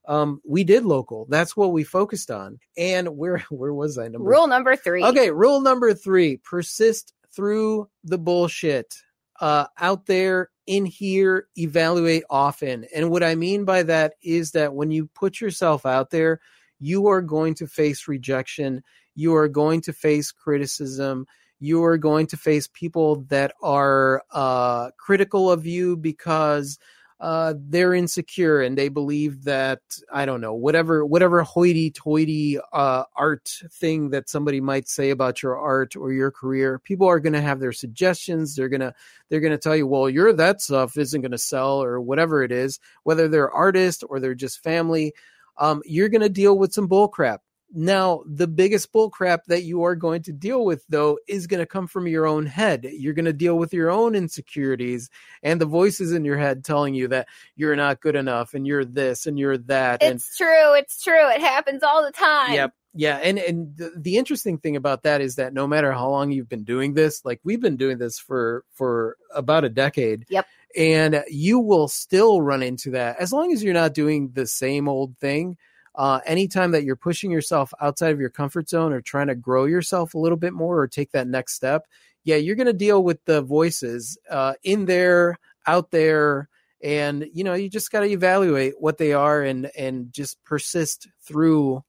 um, 0.08 0.42
we 0.44 0.64
did 0.64 0.86
local. 0.86 1.28
That's 1.30 1.56
what 1.56 1.72
we 1.72 1.84
focused 1.84 2.32
on. 2.32 2.60
And 2.78 3.18
where 3.18 3.38
where 3.50 3.74
was 3.74 3.98
I? 3.98 4.08
Number 4.08 4.30
Rule 4.30 4.48
number 4.48 4.76
three. 4.76 5.04
Okay, 5.04 5.32
rule 5.32 5.62
number 5.62 5.94
three: 5.94 6.38
persist 6.38 7.14
through 7.34 7.90
the 8.04 8.18
bullshit 8.18 8.96
uh, 9.42 9.66
out 9.80 10.06
there 10.06 10.50
in 10.68 10.86
here 10.86 11.48
evaluate 11.58 12.24
often. 12.30 12.86
And 12.96 13.10
what 13.10 13.24
i 13.24 13.36
mean 13.36 13.66
by 13.66 13.84
that 13.84 14.14
is 14.22 14.52
that 14.52 14.74
when 14.74 14.92
you 14.92 15.08
put 15.08 15.42
yourself 15.42 15.86
out 15.86 16.12
there 16.12 16.40
you 16.80 17.08
are 17.08 17.22
going 17.22 17.54
to 17.56 17.68
face 17.68 18.08
rejection. 18.08 18.84
You 19.16 19.36
are 19.36 19.50
going 19.50 19.82
to 19.82 19.94
face 19.94 20.32
criticism. 20.32 21.28
You 21.60 21.84
are 21.84 21.98
going 21.98 22.28
to 22.28 22.38
face 22.38 22.70
people 22.72 23.26
that 23.28 23.54
are 23.62 24.24
uh, 24.32 24.92
critical 24.98 25.52
of 25.52 25.66
you 25.66 25.98
because 25.98 26.80
uh, 27.20 27.54
they're 27.58 27.94
insecure 27.94 28.62
and 28.62 28.78
they 28.78 28.88
believe 28.88 29.44
that 29.44 29.82
I 30.12 30.26
don't 30.26 30.40
know 30.40 30.54
whatever 30.54 31.06
whatever 31.06 31.44
hoity-toity 31.44 32.60
uh, 32.72 33.04
art 33.16 33.52
thing 33.72 34.12
that 34.12 34.30
somebody 34.30 34.62
might 34.62 34.88
say 34.88 35.10
about 35.10 35.44
your 35.44 35.58
art 35.58 35.96
or 35.96 36.14
your 36.14 36.32
career. 36.32 36.80
People 36.80 37.08
are 37.08 37.20
going 37.20 37.34
to 37.34 37.42
have 37.42 37.60
their 37.60 37.74
suggestions. 37.74 38.56
They're 38.56 38.70
gonna 38.70 38.94
they're 39.30 39.42
gonna 39.42 39.58
tell 39.58 39.76
you, 39.76 39.86
well, 39.86 40.10
your 40.10 40.32
that 40.34 40.62
stuff 40.62 40.98
isn't 40.98 41.22
going 41.22 41.32
to 41.32 41.38
sell 41.38 41.84
or 41.84 42.00
whatever 42.00 42.42
it 42.42 42.52
is. 42.52 42.80
Whether 43.04 43.28
they're 43.28 43.52
artists 43.52 44.04
or 44.04 44.20
they're 44.20 44.34
just 44.36 44.64
family, 44.64 45.14
um, 45.58 45.82
you're 45.86 46.10
going 46.10 46.22
to 46.22 46.30
deal 46.30 46.58
with 46.58 46.74
some 46.74 46.88
bull 46.88 47.10
crap. 47.10 47.42
Now, 47.72 48.24
the 48.26 48.48
biggest 48.48 48.92
bullcrap 48.92 49.46
that 49.46 49.64
you 49.64 49.84
are 49.84 49.96
going 49.96 50.24
to 50.24 50.34
deal 50.34 50.66
with, 50.66 50.84
though, 50.90 51.20
is 51.28 51.46
going 51.46 51.60
to 51.60 51.68
come 51.68 51.86
from 51.86 52.08
your 52.08 52.26
own 52.26 52.48
head. 52.48 52.84
You're 52.84 53.14
going 53.14 53.26
to 53.26 53.34
deal 53.34 53.58
with 53.58 53.74
your 53.74 53.92
own 53.92 54.16
insecurities 54.16 55.10
and 55.44 55.62
the 55.62 55.68
voices 55.68 56.12
in 56.12 56.26
your 56.26 56.38
head 56.38 56.66
telling 56.66 56.96
you 56.96 57.10
that 57.10 57.28
you're 57.56 57.76
not 57.76 58.02
good 58.02 58.16
enough 58.16 58.56
and 58.56 58.66
you're 58.66 58.86
this 58.86 59.28
and 59.28 59.38
you're 59.38 59.58
that. 59.60 60.02
It's 60.02 60.40
and, 60.40 60.48
true. 60.48 60.74
It's 60.74 61.04
true. 61.04 61.30
It 61.30 61.42
happens 61.42 61.84
all 61.84 62.04
the 62.04 62.12
time. 62.12 62.54
Yep. 62.54 62.74
Yeah, 62.96 63.18
and 63.18 63.38
and 63.38 63.78
the, 63.78 63.94
the 63.96 64.18
interesting 64.18 64.58
thing 64.58 64.76
about 64.76 65.04
that 65.04 65.22
is 65.22 65.36
that 65.36 65.54
no 65.54 65.68
matter 65.68 65.92
how 65.92 66.10
long 66.10 66.32
you've 66.32 66.50
been 66.50 66.64
doing 66.64 66.96
this, 66.96 67.24
like 67.24 67.40
we've 67.44 67.62
been 67.62 67.78
doing 67.78 68.00
this 68.00 68.18
for 68.18 68.66
for 68.74 69.16
about 69.34 69.64
a 69.64 69.70
decade. 69.70 70.26
Yep. 70.30 70.48
And 70.76 71.24
you 71.28 71.60
will 71.60 71.88
still 71.88 72.42
run 72.42 72.64
into 72.64 72.92
that 72.92 73.18
as 73.20 73.32
long 73.32 73.54
as 73.54 73.64
you're 73.64 73.76
not 73.76 73.94
doing 73.94 74.32
the 74.34 74.48
same 74.48 74.90
old 74.90 75.18
thing 75.20 75.56
uh, 76.00 76.22
anytime 76.26 76.72
that 76.72 76.86
you're 76.86 76.96
pushing 76.96 77.30
yourself 77.30 77.74
outside 77.82 78.14
of 78.14 78.22
your 78.22 78.30
comfort 78.30 78.70
zone 78.70 78.94
or 78.94 79.02
trying 79.02 79.28
to 79.28 79.36
grow 79.36 79.66
yourself 79.66 80.14
a 80.14 80.18
little 80.18 80.38
bit 80.38 80.54
more 80.54 80.80
or 80.80 80.88
take 80.88 81.12
that 81.12 81.28
next 81.28 81.56
step, 81.56 81.86
yeah, 82.24 82.38
you're 82.38 82.56
going 82.56 82.68
to 82.68 82.74
deal 82.74 83.04
with 83.04 83.24
the 83.26 83.42
voices 83.42 84.18
uh, 84.30 84.54
in 84.64 84.86
there, 84.86 85.38
out 85.68 85.92
there, 85.92 86.48
and 86.82 87.28
you 87.34 87.44
know 87.44 87.54
you 87.54 87.70
just 87.70 87.92
got 87.92 88.00
to 88.00 88.10
evaluate 88.10 88.76
what 88.80 88.98
they 88.98 89.12
are 89.12 89.42
and 89.42 89.70
and 89.78 90.14
just 90.14 90.42
persist 90.46 91.10
through 91.22 91.84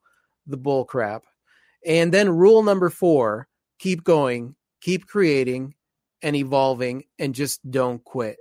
the 0.45 0.57
bull 0.57 0.85
crap. 0.85 1.23
And 1.87 2.13
then 2.13 2.31
rule 2.31 2.65
number 2.65 2.91
four: 2.91 3.47
keep 3.79 4.03
going, 4.03 4.57
keep 4.81 5.07
creating, 5.07 5.77
and 6.21 6.35
evolving, 6.35 7.05
and 7.17 7.33
just 7.33 7.61
don't 7.71 8.03
quit. 8.03 8.39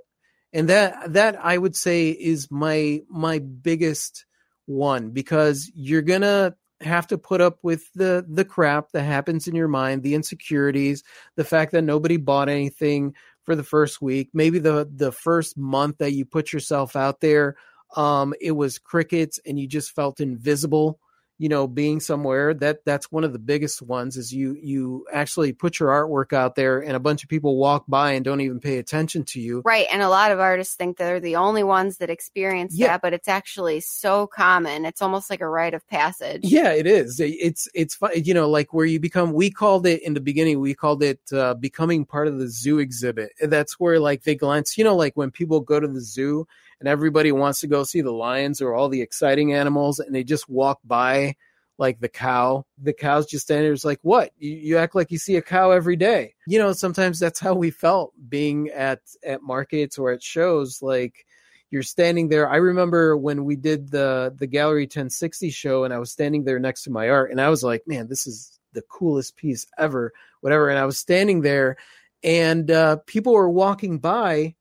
And 0.52 0.70
that 0.70 1.14
that 1.14 1.36
I 1.46 1.56
would 1.56 1.76
say 1.76 2.10
is 2.10 2.50
my 2.50 3.02
my 3.08 3.38
biggest 3.38 4.26
one 4.70 5.10
because 5.10 5.72
you're 5.74 6.02
gonna 6.02 6.56
have 6.82 7.08
to 7.08 7.18
put 7.18 7.42
up 7.42 7.58
with 7.64 7.92
the 7.94 8.26
the 8.30 8.46
crap 8.46 8.92
that 8.92 9.04
happens 9.04 9.48
in 9.48 9.56
your 9.56 9.68
mind, 9.68 10.04
the 10.04 10.14
insecurities, 10.14 11.04
the 11.36 11.44
fact 11.44 11.72
that 11.72 11.82
nobody 11.82 12.18
bought 12.18 12.48
anything 12.48 13.14
for 13.44 13.56
the 13.56 13.64
first 13.64 14.02
week, 14.02 14.30
maybe 14.34 14.60
the 14.60 14.90
the 14.96 15.12
first 15.12 15.58
month 15.58 15.98
that 15.98 16.14
you 16.14 16.24
put 16.24 16.54
yourself 16.54 16.96
out 16.96 17.20
there, 17.20 17.56
um, 17.96 18.34
it 18.40 18.52
was 18.52 18.80
crickets 18.80 19.40
and 19.46 19.60
you 19.60 19.68
just 19.68 19.92
felt 19.92 20.22
invisible 20.22 21.00
you 21.40 21.50
know 21.50 21.66
being 21.68 22.00
somewhere 22.00 22.54
that 22.54 22.86
that's 22.86 23.12
one 23.12 23.24
of 23.24 23.34
the 23.34 23.40
biggest 23.40 23.82
ones 23.82 24.18
is 24.18 24.32
you 24.32 24.58
you 24.62 25.08
actually 25.12 25.54
put 25.54 25.80
your 25.80 25.90
artwork 25.90 26.34
out 26.34 26.56
there 26.56 26.80
and 26.80 26.96
a 26.96 27.00
bunch 27.00 27.24
of 27.24 27.30
people 27.30 27.58
walk 27.58 27.86
by 27.88 28.12
and 28.12 28.26
don't 28.26 28.42
even 28.42 28.60
pay 28.60 28.78
attention 28.78 29.24
to 29.24 29.40
you. 29.40 29.62
Right 29.66 29.88
and 29.92 30.02
a 30.02 30.10
lot 30.10 30.32
of 30.32 30.40
artists 30.40 30.76
think 30.76 30.98
they're 30.98 31.20
the 31.20 31.38
only 31.38 31.64
ones 31.64 31.98
that 31.98 32.10
experience 32.10 32.76
yeah. 32.78 32.88
that 32.88 33.02
but 33.02 33.14
it's 33.14 33.30
actually 33.30 33.80
so 33.80 34.28
common. 34.28 34.86
It's 34.86 35.02
almost 35.02 35.30
like 35.30 35.42
a 35.42 35.48
rite 35.48 35.74
of 35.74 35.88
passage. 35.88 36.42
Yeah 36.44 36.74
it 36.74 36.86
is. 36.86 37.20
It's 37.20 37.68
it's 37.74 37.98
you 38.14 38.34
know 38.34 38.50
like 38.50 38.74
where 38.74 38.86
you 38.86 39.00
become 39.00 39.32
we 39.32 39.50
called 39.50 39.88
it 39.88 40.04
in 40.04 40.14
the 40.14 40.22
beginning 40.22 40.60
we 40.60 40.76
called 40.76 41.02
it 41.02 41.22
uh, 41.34 41.54
becoming 41.54 42.06
part 42.06 42.28
of 42.28 42.38
the 42.38 42.50
zoo 42.50 42.80
exhibit. 42.80 43.32
That's 43.42 43.80
where 43.80 44.00
like 44.00 44.24
they 44.24 44.36
glance 44.36 44.78
you 44.78 44.84
know 44.84 44.96
like 44.96 45.16
when 45.16 45.32
people 45.32 45.62
go 45.62 45.80
to 45.80 45.88
the 45.88 46.02
zoo 46.02 46.46
and 46.80 46.88
everybody 46.88 47.32
wants 47.32 47.60
to 47.62 47.68
go 47.68 47.84
see 47.84 48.02
the 48.02 48.12
lions 48.12 48.62
or 48.62 48.74
all 48.74 48.90
the 48.90 49.02
exciting 49.02 49.54
animals 49.54 50.00
and 50.00 50.14
they 50.14 50.24
just 50.24 50.50
walk 50.50 50.80
by 50.84 51.36
like 51.78 52.00
the 52.00 52.10
cow. 52.10 52.66
The 52.82 52.94
cow's 52.94 53.26
just 53.26 53.46
standing 53.46 53.66
there 53.66 53.74
it's 53.74 53.86
like 53.86 54.00
what? 54.02 54.32
You, 54.38 54.52
you 54.52 54.78
act 54.78 54.96
like 54.96 55.12
you 55.12 55.18
see 55.18 55.38
a 55.38 55.42
cow 55.42 55.72
every 55.72 55.96
day. 55.96 56.36
You 56.48 56.60
know 56.60 56.74
sometimes 56.74 57.20
that's 57.20 57.40
how 57.40 57.54
we 57.54 57.72
felt 57.72 58.14
being 58.30 58.70
at 58.70 59.00
at 59.24 59.42
markets 59.42 59.98
or 59.98 60.12
at 60.12 60.24
shows 60.24 60.82
like 60.82 61.26
you're 61.72 61.84
standing 61.84 62.30
there. 62.30 62.50
I 62.50 62.58
remember 62.58 63.16
when 63.16 63.46
we 63.46 63.56
did 63.56 63.92
the 63.92 64.34
the 64.38 64.48
gallery 64.48 64.84
1060 64.84 65.50
show 65.52 65.84
and 65.84 65.94
i 65.94 66.00
was 66.00 66.12
standing 66.12 66.44
there 66.44 66.60
next 66.60 66.84
to 66.84 66.90
my 66.90 67.10
art 67.10 67.32
and 67.32 67.40
i 67.40 67.50
was 67.50 67.64
like 67.64 67.84
man 67.88 68.08
this 68.08 68.26
is 68.26 68.60
the 68.74 68.82
coolest 68.84 69.36
piece 69.36 69.68
ever 69.78 70.12
whatever 70.42 70.70
and 70.70 70.80
i 70.80 70.86
was 70.86 70.98
standing 70.98 71.42
there 71.42 71.78
and 72.24 72.70
uh, 72.72 72.98
people 73.06 73.34
were 73.34 73.50
walking 73.50 74.00
by 74.00 74.56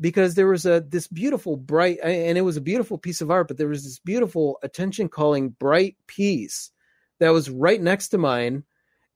because 0.00 0.34
there 0.34 0.46
was 0.48 0.64
a 0.66 0.80
this 0.80 1.06
beautiful 1.06 1.56
bright 1.56 1.98
and 2.02 2.38
it 2.38 2.42
was 2.42 2.56
a 2.56 2.60
beautiful 2.62 2.96
piece 2.96 3.20
of 3.20 3.30
art 3.30 3.48
but 3.48 3.58
there 3.58 3.68
was 3.68 3.84
this 3.84 3.98
beautiful 3.98 4.58
attention 4.62 5.08
calling 5.08 5.50
bright 5.50 5.96
piece 6.06 6.70
that 7.20 7.30
was 7.30 7.48
right 7.48 7.80
next 7.80 8.08
to 8.08 8.18
mine. 8.18 8.64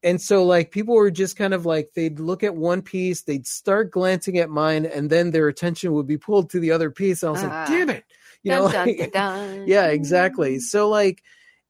And 0.02 0.20
so 0.20 0.44
like 0.44 0.70
people 0.70 0.94
were 0.94 1.10
just 1.10 1.36
kind 1.36 1.54
of 1.54 1.64
like 1.64 1.90
they'd 1.94 2.20
look 2.20 2.44
at 2.44 2.54
one 2.54 2.82
piece 2.82 3.22
they'd 3.22 3.46
start 3.46 3.90
glancing 3.90 4.38
at 4.38 4.50
mine 4.50 4.84
and 4.84 5.08
then 5.08 5.30
their 5.30 5.48
attention 5.48 5.92
would 5.94 6.06
be 6.06 6.18
pulled 6.18 6.50
to 6.50 6.60
the 6.60 6.70
other 6.70 6.90
piece. 6.90 7.22
And 7.22 7.30
i 7.30 7.32
was 7.32 7.42
uh, 7.42 7.48
like 7.48 7.66
damn 7.66 7.90
it. 7.90 8.04
You 8.42 8.50
dun, 8.52 8.60
know 8.60 8.70
dun, 8.70 8.98
like, 8.98 9.12
dun, 9.12 9.64
yeah 9.66 9.86
exactly. 9.86 10.58
So 10.58 10.90
like 10.90 11.22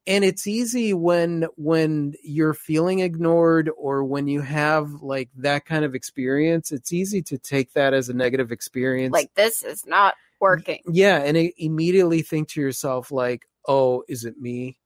and 0.07 0.23
it's 0.23 0.47
easy 0.47 0.93
when 0.93 1.47
when 1.55 2.13
you're 2.23 2.53
feeling 2.53 2.99
ignored 2.99 3.69
or 3.77 4.03
when 4.03 4.27
you 4.27 4.41
have 4.41 5.01
like 5.01 5.29
that 5.37 5.65
kind 5.65 5.85
of 5.85 5.95
experience 5.95 6.71
it's 6.71 6.93
easy 6.93 7.21
to 7.21 7.37
take 7.37 7.73
that 7.73 7.93
as 7.93 8.09
a 8.09 8.13
negative 8.13 8.51
experience. 8.51 9.13
Like 9.13 9.33
this 9.35 9.63
is 9.63 9.85
not 9.85 10.15
working. 10.39 10.81
yeah 10.87 11.17
and 11.17 11.37
immediately 11.57 12.21
think 12.21 12.49
to 12.49 12.61
yourself 12.61 13.11
like 13.11 13.47
oh 13.67 14.03
is 14.07 14.25
it 14.25 14.39
me? 14.39 14.77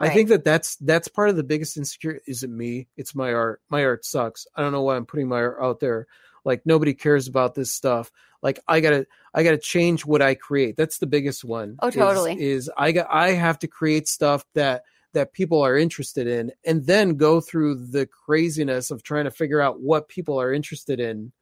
Right. 0.00 0.10
i 0.10 0.14
think 0.14 0.28
that 0.30 0.44
that's 0.44 0.76
that's 0.76 1.08
part 1.08 1.28
of 1.28 1.36
the 1.36 1.44
biggest 1.44 1.76
insecurity 1.76 2.22
is 2.26 2.42
it 2.42 2.50
me? 2.50 2.88
It's 2.96 3.14
my 3.14 3.32
art. 3.32 3.60
My 3.68 3.84
art 3.84 4.04
sucks. 4.04 4.46
I 4.56 4.62
don't 4.62 4.72
know 4.72 4.82
why 4.82 4.96
i'm 4.96 5.06
putting 5.06 5.28
my 5.28 5.40
art 5.40 5.58
out 5.60 5.80
there 5.80 6.06
like 6.44 6.62
nobody 6.64 6.94
cares 6.94 7.28
about 7.28 7.54
this 7.54 7.72
stuff. 7.72 8.10
Like 8.42 8.60
i 8.68 8.80
gotta 8.80 9.06
i 9.32 9.42
gotta 9.42 9.58
change 9.58 10.04
what 10.04 10.22
i 10.22 10.34
create. 10.34 10.76
That's 10.76 10.98
the 10.98 11.06
biggest 11.06 11.44
one 11.44 11.76
oh 11.80 11.90
totally. 11.90 12.34
is, 12.34 12.66
is 12.66 12.70
i 12.76 12.92
got 12.92 13.06
i 13.10 13.32
have 13.32 13.58
to 13.60 13.66
create 13.66 14.06
stuff 14.06 14.44
that 14.54 14.82
that 15.14 15.32
people 15.32 15.62
are 15.62 15.78
interested 15.78 16.26
in 16.26 16.52
and 16.66 16.84
then 16.86 17.16
go 17.16 17.40
through 17.40 17.76
the 17.76 18.06
craziness 18.06 18.90
of 18.90 19.02
trying 19.02 19.24
to 19.24 19.30
figure 19.30 19.60
out 19.60 19.80
what 19.80 20.08
people 20.08 20.38
are 20.40 20.52
interested 20.52 21.00
in 21.00 21.32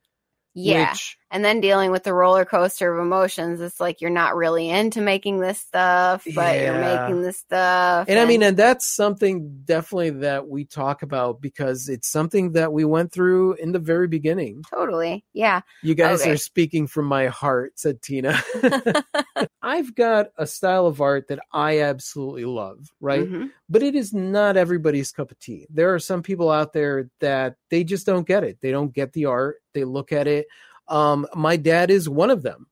yeah. 0.54 0.90
Which, 0.90 1.18
and 1.30 1.42
then 1.42 1.60
dealing 1.60 1.90
with 1.90 2.04
the 2.04 2.12
roller 2.12 2.44
coaster 2.44 2.92
of 2.92 3.04
emotions. 3.04 3.60
It's 3.60 3.80
like 3.80 4.02
you're 4.02 4.10
not 4.10 4.36
really 4.36 4.68
into 4.68 5.00
making 5.00 5.40
this 5.40 5.58
stuff, 5.58 6.24
but 6.34 6.56
yeah. 6.56 6.64
you're 6.64 6.80
making 6.80 7.22
this 7.22 7.38
stuff. 7.38 8.06
And, 8.08 8.18
and, 8.18 8.20
I 8.20 8.28
mean, 8.28 8.42
and 8.42 8.56
that's 8.56 8.86
something 8.86 9.62
definitely 9.64 10.10
that 10.10 10.46
we 10.46 10.66
talk 10.66 11.02
about 11.02 11.40
because 11.40 11.88
it's 11.88 12.08
something 12.08 12.52
that 12.52 12.72
we 12.72 12.84
went 12.84 13.12
through 13.12 13.54
in 13.54 13.72
the 13.72 13.78
very 13.78 14.08
beginning. 14.08 14.62
Totally. 14.68 15.24
Yeah. 15.32 15.62
You 15.82 15.94
guys 15.94 16.20
okay. 16.20 16.32
are 16.32 16.36
speaking 16.36 16.86
from 16.86 17.06
my 17.06 17.28
heart, 17.28 17.78
said 17.78 18.02
Tina. 18.02 18.42
I've 19.62 19.94
got 19.94 20.28
a 20.36 20.46
style 20.46 20.86
of 20.86 21.00
art 21.00 21.28
that 21.28 21.38
I 21.52 21.80
absolutely 21.80 22.44
love, 22.44 22.90
right? 23.00 23.22
Mm-hmm. 23.22 23.46
But 23.68 23.82
it 23.82 23.94
is 23.94 24.12
not 24.12 24.56
everybody's 24.56 25.12
cup 25.12 25.30
of 25.30 25.38
tea. 25.38 25.66
There 25.70 25.94
are 25.94 26.00
some 26.00 26.22
people 26.22 26.50
out 26.50 26.72
there 26.72 27.08
that 27.20 27.56
they 27.70 27.84
just 27.84 28.04
don't 28.04 28.26
get 28.26 28.42
it. 28.42 28.58
They 28.60 28.72
don't 28.72 28.92
get 28.92 29.12
the 29.12 29.26
art 29.26 29.62
they 29.72 29.84
look 29.84 30.12
at 30.12 30.26
it. 30.26 30.46
Um, 30.88 31.26
my 31.34 31.56
dad 31.56 31.90
is 31.90 32.08
one 32.08 32.30
of 32.30 32.42
them. 32.42 32.66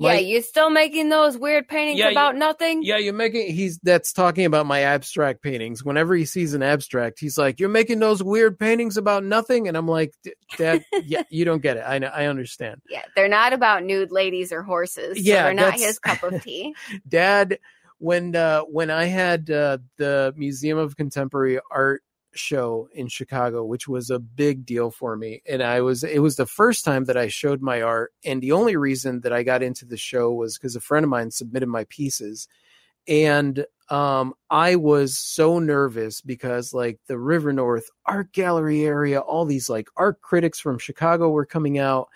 My, 0.00 0.14
yeah, 0.14 0.20
you're 0.20 0.42
still 0.42 0.70
making 0.70 1.08
those 1.08 1.36
weird 1.36 1.66
paintings 1.66 1.98
yeah, 1.98 2.10
about 2.10 2.34
you, 2.34 2.38
nothing? 2.38 2.82
Yeah, 2.84 2.98
you're 2.98 3.12
making 3.12 3.52
he's 3.52 3.80
that's 3.80 4.12
talking 4.12 4.44
about 4.44 4.64
my 4.64 4.82
abstract 4.82 5.42
paintings. 5.42 5.84
Whenever 5.84 6.14
he 6.14 6.24
sees 6.24 6.54
an 6.54 6.62
abstract, 6.62 7.18
he's 7.18 7.36
like, 7.36 7.58
"You're 7.58 7.68
making 7.68 7.98
those 7.98 8.22
weird 8.22 8.60
paintings 8.60 8.96
about 8.96 9.24
nothing," 9.24 9.66
and 9.66 9.76
I'm 9.76 9.88
like, 9.88 10.14
"Dad, 10.56 10.84
yeah, 11.04 11.22
you 11.30 11.44
don't 11.44 11.60
get 11.60 11.78
it. 11.78 11.84
I 11.84 11.98
know, 11.98 12.08
I 12.14 12.26
understand." 12.26 12.80
Yeah, 12.88 13.02
they're 13.16 13.28
not 13.28 13.52
about 13.52 13.82
nude 13.82 14.12
ladies 14.12 14.52
or 14.52 14.62
horses. 14.62 15.16
So 15.16 15.22
yeah, 15.22 15.42
they're 15.42 15.54
not 15.54 15.74
his 15.74 15.98
cup 15.98 16.22
of 16.22 16.42
tea. 16.44 16.76
Dad, 17.08 17.58
when 17.98 18.36
uh, 18.36 18.60
when 18.62 18.90
I 18.90 19.06
had 19.06 19.50
uh, 19.50 19.78
the 19.96 20.32
Museum 20.36 20.78
of 20.78 20.96
Contemporary 20.96 21.58
Art 21.72 22.04
show 22.34 22.88
in 22.94 23.08
Chicago, 23.08 23.64
which 23.64 23.88
was 23.88 24.10
a 24.10 24.18
big 24.18 24.64
deal 24.66 24.90
for 24.90 25.16
me. 25.16 25.42
And 25.48 25.62
I 25.62 25.80
was, 25.80 26.04
it 26.04 26.20
was 26.20 26.36
the 26.36 26.46
first 26.46 26.84
time 26.84 27.04
that 27.06 27.16
I 27.16 27.28
showed 27.28 27.60
my 27.62 27.82
art. 27.82 28.12
And 28.24 28.40
the 28.42 28.52
only 28.52 28.76
reason 28.76 29.20
that 29.22 29.32
I 29.32 29.42
got 29.42 29.62
into 29.62 29.84
the 29.86 29.96
show 29.96 30.32
was 30.32 30.56
because 30.58 30.76
a 30.76 30.80
friend 30.80 31.04
of 31.04 31.10
mine 31.10 31.30
submitted 31.30 31.68
my 31.68 31.84
pieces. 31.88 32.48
and 33.06 33.64
um, 33.90 34.34
I 34.50 34.76
was 34.76 35.18
so 35.18 35.58
nervous 35.58 36.20
because 36.20 36.74
like 36.74 36.98
the 37.06 37.18
River 37.18 37.54
North 37.54 37.88
Art 38.04 38.32
Gallery 38.32 38.84
area, 38.84 39.20
all 39.20 39.46
these 39.46 39.70
like 39.70 39.88
art 39.96 40.20
critics 40.20 40.60
from 40.60 40.78
Chicago 40.78 41.30
were 41.30 41.46
coming 41.46 41.78
out, 41.78 42.08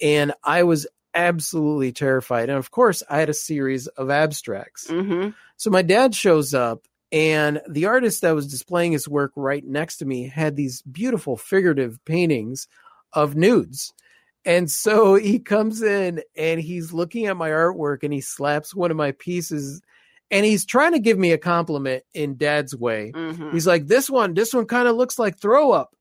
and 0.00 0.32
I 0.42 0.64
was 0.64 0.86
absolutely 1.14 1.92
terrified. 1.92 2.48
And 2.48 2.58
of 2.58 2.72
course, 2.72 3.04
I 3.08 3.18
had 3.20 3.28
a 3.28 3.34
series 3.34 3.86
of 3.86 4.10
abstracts. 4.10 4.88
hmm 4.88 5.28
So 5.56 5.70
my 5.70 5.82
dad 5.82 6.12
shows 6.14 6.54
up, 6.54 6.88
and 7.12 7.60
the 7.68 7.84
artist 7.84 8.22
that 8.22 8.34
was 8.34 8.46
displaying 8.46 8.92
his 8.92 9.06
work 9.06 9.32
right 9.36 9.64
next 9.64 9.98
to 9.98 10.06
me 10.06 10.28
had 10.28 10.56
these 10.56 10.82
beautiful 10.82 11.36
figurative 11.36 12.02
paintings 12.06 12.66
of 13.12 13.36
nudes. 13.36 13.92
And 14.44 14.70
so 14.70 15.14
he 15.16 15.38
comes 15.38 15.82
in 15.82 16.22
and 16.36 16.60
he's 16.60 16.92
looking 16.92 17.26
at 17.26 17.36
my 17.36 17.50
artwork 17.50 18.02
and 18.02 18.12
he 18.12 18.22
slaps 18.22 18.74
one 18.74 18.90
of 18.90 18.96
my 18.96 19.12
pieces 19.12 19.82
and 20.30 20.46
he's 20.46 20.64
trying 20.64 20.92
to 20.92 20.98
give 20.98 21.18
me 21.18 21.32
a 21.32 21.38
compliment 21.38 22.04
in 22.14 22.38
dad's 22.38 22.74
way. 22.74 23.10
hmm 23.14 23.50
He's 23.52 23.66
like, 23.66 23.86
This 23.86 24.08
one, 24.08 24.32
this 24.32 24.54
one 24.54 24.64
kind 24.64 24.88
of 24.88 24.96
looks 24.96 25.18
like 25.18 25.38
throw 25.38 25.72
up, 25.72 25.94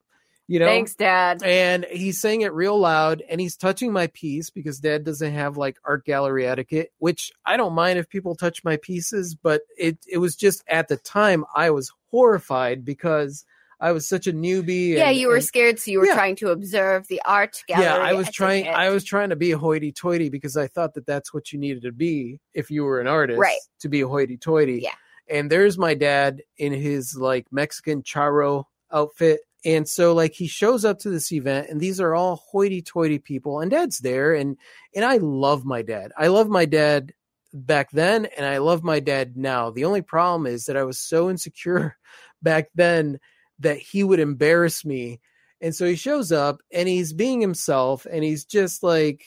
you 0.51 0.59
know? 0.59 0.65
Thanks, 0.65 0.95
Dad. 0.95 1.41
and 1.43 1.85
he's 1.89 2.19
saying 2.19 2.41
it 2.41 2.51
real 2.53 2.77
loud 2.77 3.23
and 3.29 3.39
he's 3.39 3.55
touching 3.55 3.93
my 3.93 4.07
piece 4.07 4.49
because 4.49 4.79
dad 4.79 5.03
doesn't 5.05 5.33
have 5.33 5.55
like 5.55 5.77
art 5.85 6.03
gallery 6.05 6.45
etiquette 6.45 6.91
which 6.99 7.31
i 7.45 7.55
don't 7.55 7.73
mind 7.73 7.97
if 7.97 8.09
people 8.09 8.35
touch 8.35 8.63
my 8.63 8.75
pieces 8.77 9.33
but 9.33 9.61
it 9.77 9.97
it 10.07 10.17
was 10.17 10.35
just 10.35 10.61
at 10.67 10.87
the 10.89 10.97
time 10.97 11.45
i 11.55 11.69
was 11.69 11.91
horrified 12.11 12.83
because 12.83 13.45
i 13.79 13.91
was 13.93 14.07
such 14.07 14.27
a 14.27 14.33
newbie 14.33 14.89
yeah, 14.95 15.09
you 15.09 15.27
were 15.29 15.35
and- 15.35 15.43
scared, 15.45 15.79
so 15.79 15.89
you 15.89 15.99
were 15.99 16.05
Yeah. 16.07 16.15
trying 16.15 16.35
to 16.37 16.49
observe 16.49 17.07
the 17.07 17.21
art 17.25 17.63
gallery. 17.67 17.85
yeah 17.85 17.95
i 17.97 18.13
was 18.13 18.29
trying 18.31 18.67
i 18.67 18.89
was 18.89 19.03
trying 19.05 19.29
to 19.29 19.35
be 19.37 19.51
a 19.53 19.57
hoity-toity 19.57 20.29
because 20.29 20.57
i 20.57 20.67
thought 20.67 20.93
that 20.95 21.05
that's 21.05 21.33
what 21.33 21.51
you 21.53 21.59
needed 21.59 21.83
to 21.83 21.91
be 21.93 22.39
if 22.53 22.69
you 22.69 22.83
were 22.83 22.99
an 22.99 23.07
artist 23.07 23.39
Right. 23.39 23.59
to 23.79 23.87
be 23.89 24.01
a 24.01 24.07
hoity-toity 24.07 24.81
Yeah. 24.83 24.91
and 25.29 25.49
there's 25.49 25.77
my 25.77 25.93
dad 25.93 26.41
in 26.57 26.73
his 26.73 27.15
like 27.15 27.47
mexican 27.51 28.03
charro 28.03 28.65
outfit 28.91 29.39
and 29.63 29.87
so 29.87 30.13
like 30.13 30.33
he 30.33 30.47
shows 30.47 30.85
up 30.85 30.99
to 30.99 31.09
this 31.09 31.31
event 31.31 31.67
and 31.69 31.79
these 31.79 31.99
are 31.99 32.15
all 32.15 32.43
hoity-toity 32.51 33.19
people 33.19 33.59
and 33.59 33.71
dad's 33.71 33.99
there 33.99 34.33
and 34.33 34.57
and 34.95 35.05
i 35.05 35.17
love 35.17 35.65
my 35.65 35.81
dad. 35.81 36.11
I 36.17 36.27
love 36.27 36.49
my 36.49 36.65
dad 36.65 37.13
back 37.53 37.91
then 37.91 38.25
and 38.37 38.45
i 38.45 38.57
love 38.57 38.83
my 38.83 38.99
dad 38.99 39.37
now. 39.37 39.69
The 39.69 39.85
only 39.85 40.01
problem 40.01 40.47
is 40.47 40.65
that 40.65 40.77
i 40.77 40.83
was 40.83 40.99
so 40.99 41.29
insecure 41.29 41.97
back 42.41 42.69
then 42.75 43.19
that 43.59 43.77
he 43.77 44.03
would 44.03 44.19
embarrass 44.19 44.83
me. 44.83 45.19
And 45.61 45.75
so 45.75 45.85
he 45.85 45.95
shows 45.95 46.31
up 46.31 46.61
and 46.73 46.89
he's 46.89 47.13
being 47.13 47.39
himself 47.39 48.07
and 48.09 48.23
he's 48.23 48.45
just 48.45 48.81
like 48.81 49.23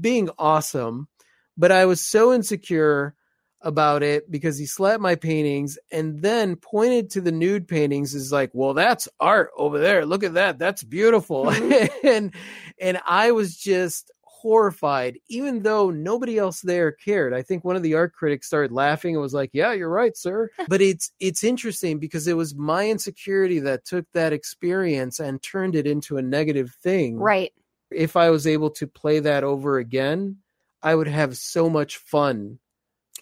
being 0.00 0.30
awesome. 0.38 1.08
But 1.56 1.72
i 1.72 1.86
was 1.86 2.00
so 2.00 2.32
insecure 2.32 3.14
about 3.64 4.02
it 4.02 4.30
because 4.30 4.58
he 4.58 4.66
slapped 4.66 5.00
my 5.00 5.14
paintings 5.14 5.78
and 5.90 6.20
then 6.22 6.56
pointed 6.56 7.10
to 7.10 7.20
the 7.20 7.32
nude 7.32 7.68
paintings 7.68 8.14
is 8.14 8.32
like 8.32 8.50
well 8.52 8.74
that's 8.74 9.08
art 9.20 9.50
over 9.56 9.78
there. 9.78 10.04
Look 10.04 10.24
at 10.24 10.34
that. 10.34 10.58
That's 10.58 10.82
beautiful. 10.82 11.46
Mm-hmm. 11.46 12.06
And 12.06 12.34
and 12.80 13.00
i 13.06 13.30
was 13.30 13.56
just 13.56 14.10
horrified 14.24 15.18
even 15.28 15.62
though 15.62 15.90
nobody 15.90 16.36
else 16.36 16.60
there 16.62 16.90
cared. 16.90 17.32
I 17.32 17.42
think 17.42 17.64
one 17.64 17.76
of 17.76 17.82
the 17.84 17.94
art 17.94 18.12
critics 18.12 18.48
started 18.48 18.72
laughing 18.72 19.14
and 19.14 19.22
was 19.22 19.34
like 19.34 19.50
yeah 19.52 19.72
you're 19.72 19.88
right 19.88 20.16
sir. 20.16 20.50
But 20.68 20.80
it's 20.82 21.12
it's 21.20 21.44
interesting 21.44 21.98
because 21.98 22.26
it 22.26 22.36
was 22.36 22.54
my 22.54 22.88
insecurity 22.88 23.60
that 23.60 23.84
took 23.84 24.04
that 24.14 24.32
experience 24.32 25.20
and 25.20 25.40
turned 25.42 25.76
it 25.76 25.86
into 25.86 26.16
a 26.16 26.22
negative 26.22 26.74
thing. 26.82 27.18
Right. 27.18 27.52
if 27.90 28.16
i 28.16 28.30
was 28.30 28.46
able 28.46 28.70
to 28.70 28.86
play 28.86 29.20
that 29.20 29.44
over 29.44 29.78
again 29.78 30.38
i 30.82 30.94
would 30.94 31.08
have 31.08 31.36
so 31.36 31.68
much 31.70 31.98
fun 31.98 32.58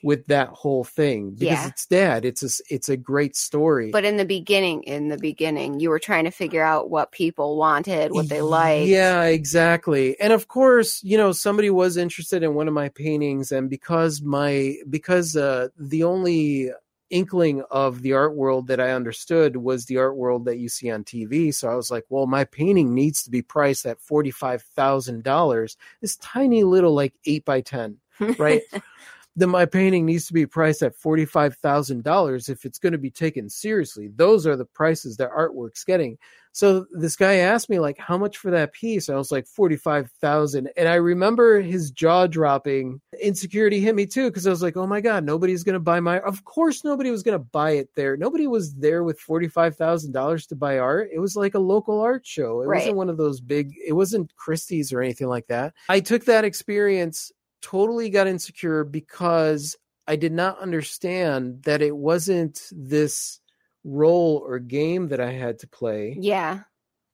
with 0.03 0.27
that 0.27 0.49
whole 0.49 0.85
thing 0.85 1.31
because 1.31 1.65
Yeah. 1.65 1.69
it's 1.69 1.87
dad 1.87 2.25
it's 2.25 2.43
a 2.43 2.63
it's 2.75 2.89
a 2.89 2.97
great 2.97 3.37
story 3.37 3.91
But 3.93 4.05
in 4.05 4.17
the 4.17 4.25
beginning, 4.25 4.83
in 4.85 5.09
the 5.09 5.19
beginning, 5.19 5.81
you 5.81 5.91
were 5.91 5.99
trying 5.99 6.25
to 6.25 6.31
figure 6.31 6.63
out 6.63 6.91
what 6.91 7.13
people 7.13 7.57
wanted, 7.57 8.13
what 8.13 8.29
they 8.29 8.41
liked. 8.41 8.89
Yeah, 8.89 9.25
exactly. 9.25 10.19
And 10.21 10.33
of 10.33 10.49
course, 10.49 11.03
you 11.03 11.17
know, 11.19 11.33
somebody 11.33 11.71
was 11.71 11.97
interested 11.97 12.43
in 12.43 12.55
one 12.55 12.69
of 12.69 12.75
my 12.75 12.89
paintings 12.89 13.53
and 13.53 13.69
because 13.69 14.23
my 14.23 14.77
because 14.89 15.37
uh 15.37 15.69
the 15.79 16.05
only 16.05 16.71
inkling 17.11 17.63
of 17.73 18.03
the 18.03 18.13
art 18.13 18.37
world 18.37 18.69
that 18.69 18.81
I 18.81 18.93
understood 18.93 19.57
was 19.57 19.87
the 19.87 19.97
art 19.99 20.17
world 20.17 20.45
that 20.45 20.59
you 20.59 20.69
see 20.69 20.91
on 20.91 21.03
TV. 21.03 21.51
So 21.53 21.69
I 21.69 21.75
was 21.75 21.91
like, 21.91 22.05
well, 22.09 22.27
my 22.29 22.45
painting 22.45 22.95
needs 22.95 23.25
to 23.25 23.31
be 23.31 23.43
priced 23.43 23.85
at 23.85 23.99
$45,000. 24.01 25.77
This 26.01 26.17
tiny 26.17 26.63
little 26.63 26.95
like 26.95 27.15
8 27.27 27.45
by 27.45 27.61
10, 27.63 27.99
right? 28.39 28.63
then 29.41 29.49
my 29.51 29.67
painting 29.67 30.07
needs 30.07 30.27
to 30.27 30.33
be 30.33 30.47
priced 30.47 30.83
at 30.83 30.97
$45,000 30.97 32.49
if 32.49 32.65
it's 32.65 32.79
going 32.79 32.93
to 32.93 32.99
be 32.99 33.11
taken 33.11 33.49
seriously. 33.49 34.09
Those 34.15 34.47
are 34.47 34.57
the 34.57 34.65
prices 34.65 35.17
that 35.17 35.31
artwork's 35.31 35.85
getting. 35.85 36.19
So 36.53 36.87
this 36.91 37.15
guy 37.15 37.35
asked 37.37 37.71
me 37.71 37.79
like 37.79 37.97
how 37.97 38.19
much 38.19 38.37
for 38.39 38.51
that 38.51 38.73
piece? 38.73 39.09
I 39.09 39.15
was 39.15 39.31
like 39.31 39.47
45,000 39.47 40.69
and 40.77 40.89
I 40.89 40.95
remember 40.97 41.61
his 41.61 41.93
jaw 41.93 42.27
dropping. 42.27 43.01
Insecurity 43.23 43.79
hit 43.81 43.95
me 43.95 44.05
too 44.05 44.33
cuz 44.33 44.49
I 44.49 44.51
was 44.51 44.61
like, 44.61 44.77
"Oh 44.77 44.87
my 44.87 45.01
god, 45.01 45.23
nobody's 45.25 45.63
going 45.63 45.75
to 45.75 45.79
buy 45.81 46.01
my 46.01 46.19
Of 46.19 46.45
course 46.45 46.83
nobody 46.83 47.13
was 47.13 47.23
going 47.23 47.39
to 47.39 47.45
buy 47.53 47.73
it 47.73 47.91
there. 47.95 48.17
Nobody 48.17 48.49
was 48.49 48.75
there 48.75 49.05
with 49.05 49.21
$45,000 49.21 50.49
to 50.49 50.57
buy 50.57 50.79
art. 50.79 51.11
It 51.13 51.21
was 51.21 51.37
like 51.37 51.55
a 51.55 51.61
local 51.61 52.01
art 52.01 52.27
show. 52.27 52.63
It 52.63 52.67
Right. 52.67 52.79
wasn't 52.79 52.97
one 52.97 53.11
of 53.11 53.17
those 53.17 53.41
big 53.41 53.73
it 53.87 53.93
wasn't 53.93 54.35
Christie's 54.35 54.93
or 54.93 55.01
anything 55.01 55.29
like 55.29 55.47
that. 55.47 55.75
I 55.89 56.01
took 56.01 56.25
that 56.25 56.45
experience 56.45 57.31
totally 57.63 58.11
got 58.11 58.27
insecure 58.27 58.85
because 58.85 59.77
I 60.07 60.17
did 60.17 60.33
not 60.33 60.59
understand 60.59 61.63
that 61.65 61.83
it 61.83 61.97
wasn't 61.97 62.61
this 62.73 63.41
role 63.85 64.43
or 64.47 64.59
game 64.59 65.09
that 65.09 65.21
I 65.21 65.33
had 65.33 65.59
to 65.61 65.67
play. 65.69 66.17
yeah. 66.19 66.61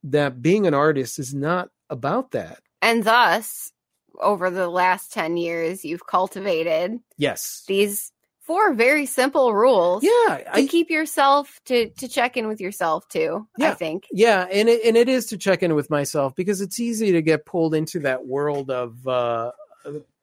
That 0.04 0.40
being 0.40 0.66
an 0.66 0.74
artist 0.74 1.18
is 1.18 1.35
not 1.35 1.70
about 1.90 2.30
that. 2.32 2.61
And 2.80 3.02
thus, 3.02 3.72
over 4.20 4.50
the 4.50 4.68
last 4.68 5.12
10 5.12 5.37
years, 5.37 5.85
you've 5.85 6.06
cultivated 6.06 7.00
Yes. 7.18 7.64
these 7.66 8.12
four 8.40 8.72
very 8.74 9.06
simple 9.06 9.52
rules 9.52 10.04
Yeah, 10.04 10.37
to 10.37 10.50
I 10.52 10.66
keep 10.68 10.90
yourself 10.90 11.59
to 11.64 11.90
to 11.90 12.06
check 12.09 12.37
in 12.37 12.46
with 12.46 12.61
yourself 12.61 13.09
too. 13.09 13.48
I 13.61 13.72
think. 13.74 14.06
yeah, 14.12 14.46
and 14.52 14.68
it, 14.68 14.85
and 14.85 14.96
it 14.96 15.09
is 15.09 15.26
to 15.26 15.37
check 15.37 15.64
in 15.64 15.74
with 15.74 15.90
myself 15.90 16.37
because 16.37 16.61
it's 16.61 16.78
easy 16.78 17.11
to 17.12 17.22
get 17.22 17.44
pulled 17.46 17.74
into 17.74 17.98
that 18.00 18.24
world 18.24 18.70
of 18.70 19.06
uh 19.09 19.50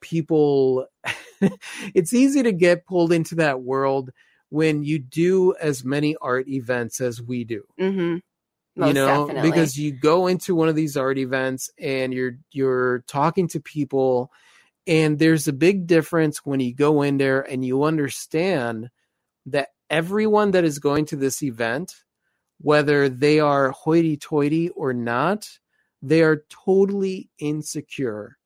people 0.02 0.88
it's 1.94 2.14
easy 2.14 2.44
to 2.44 2.52
get 2.52 2.86
pulled 2.86 3.12
into 3.12 3.36
that 3.36 3.62
world 3.62 4.12
when 4.50 4.84
you 4.84 5.00
do 5.00 5.56
as 5.60 5.84
many 5.84 6.16
art 6.22 6.48
events 6.48 7.02
as 7.02 7.22
we 7.22 7.44
do. 7.44 7.64
Mm-hmm. 7.80 8.18
Most 8.76 8.88
you 8.88 8.94
know 8.94 9.28
definitely. 9.28 9.50
because 9.50 9.78
you 9.78 9.92
go 9.92 10.28
into 10.28 10.56
one 10.56 10.68
of 10.68 10.76
these 10.76 10.98
art 10.98 11.18
events 11.18 11.70
and 11.78 12.14
you're 12.14 12.38
you're 12.52 13.04
talking 13.08 13.48
to 13.50 13.60
people 13.60 14.32
and 14.88 15.20
there's 15.20 15.48
a 15.48 15.54
big 15.54 15.86
difference 15.86 16.46
when 16.46 16.60
you 16.60 16.74
go 16.74 17.04
in 17.04 17.18
there 17.18 17.42
and 17.42 17.64
you 17.64 17.84
understand 17.84 18.90
that 19.46 19.70
everyone 19.90 20.52
that 20.52 20.64
is 20.64 20.80
going 20.80 21.06
to 21.06 21.16
this 21.16 21.44
event 21.44 21.94
whether 22.62 23.10
they 23.10 23.40
are 23.40 23.70
hoity-toity 23.72 24.70
or 24.70 24.92
not 24.92 25.60
they 26.02 26.24
are 26.24 26.44
totally 26.50 27.30
insecure 27.38 28.38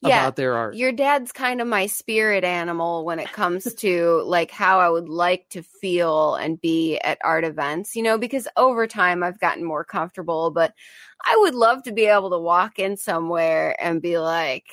Yeah, 0.00 0.20
about 0.20 0.36
their 0.36 0.54
art 0.56 0.76
your 0.76 0.92
dad's 0.92 1.32
kind 1.32 1.60
of 1.60 1.66
my 1.66 1.86
spirit 1.86 2.44
animal 2.44 3.04
when 3.04 3.18
it 3.18 3.32
comes 3.32 3.74
to 3.78 4.22
like 4.26 4.50
how 4.50 4.80
I 4.80 4.88
would 4.88 5.08
like 5.08 5.48
to 5.50 5.62
feel 5.62 6.34
and 6.36 6.60
be 6.60 6.98
at 6.98 7.18
art 7.24 7.44
events, 7.44 7.96
you 7.96 8.02
know, 8.02 8.18
because 8.18 8.46
over 8.56 8.86
time 8.86 9.22
I've 9.22 9.40
gotten 9.40 9.64
more 9.64 9.84
comfortable, 9.84 10.50
but 10.50 10.72
I 11.24 11.36
would 11.40 11.54
love 11.54 11.82
to 11.84 11.92
be 11.92 12.06
able 12.06 12.30
to 12.30 12.38
walk 12.38 12.78
in 12.78 12.96
somewhere 12.96 13.74
and 13.82 14.00
be 14.00 14.18
like, 14.18 14.66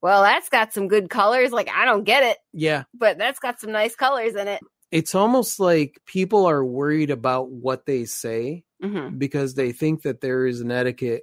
well, 0.00 0.22
that's 0.22 0.48
got 0.48 0.72
some 0.72 0.88
good 0.88 1.10
colors. 1.10 1.50
Like, 1.52 1.68
I 1.74 1.84
don't 1.84 2.04
get 2.04 2.22
it, 2.22 2.38
yeah 2.52 2.84
but 2.94 3.18
that's 3.18 3.38
got 3.38 3.60
some 3.60 3.72
nice 3.72 3.94
colors 3.94 4.34
in 4.34 4.48
it. 4.48 4.60
it's 4.90 5.14
almost 5.14 5.60
like 5.60 6.00
people 6.06 6.46
are 6.46 6.64
worried 6.64 7.10
about 7.10 7.50
what 7.50 7.86
they 7.86 8.04
say 8.04 8.64
hmm 8.82 9.18
because 9.18 9.54
they 9.54 9.72
think 9.72 10.02
that 10.02 10.20
there 10.20 10.46
is 10.46 10.60
an 10.60 10.70
etiquette 10.70 11.22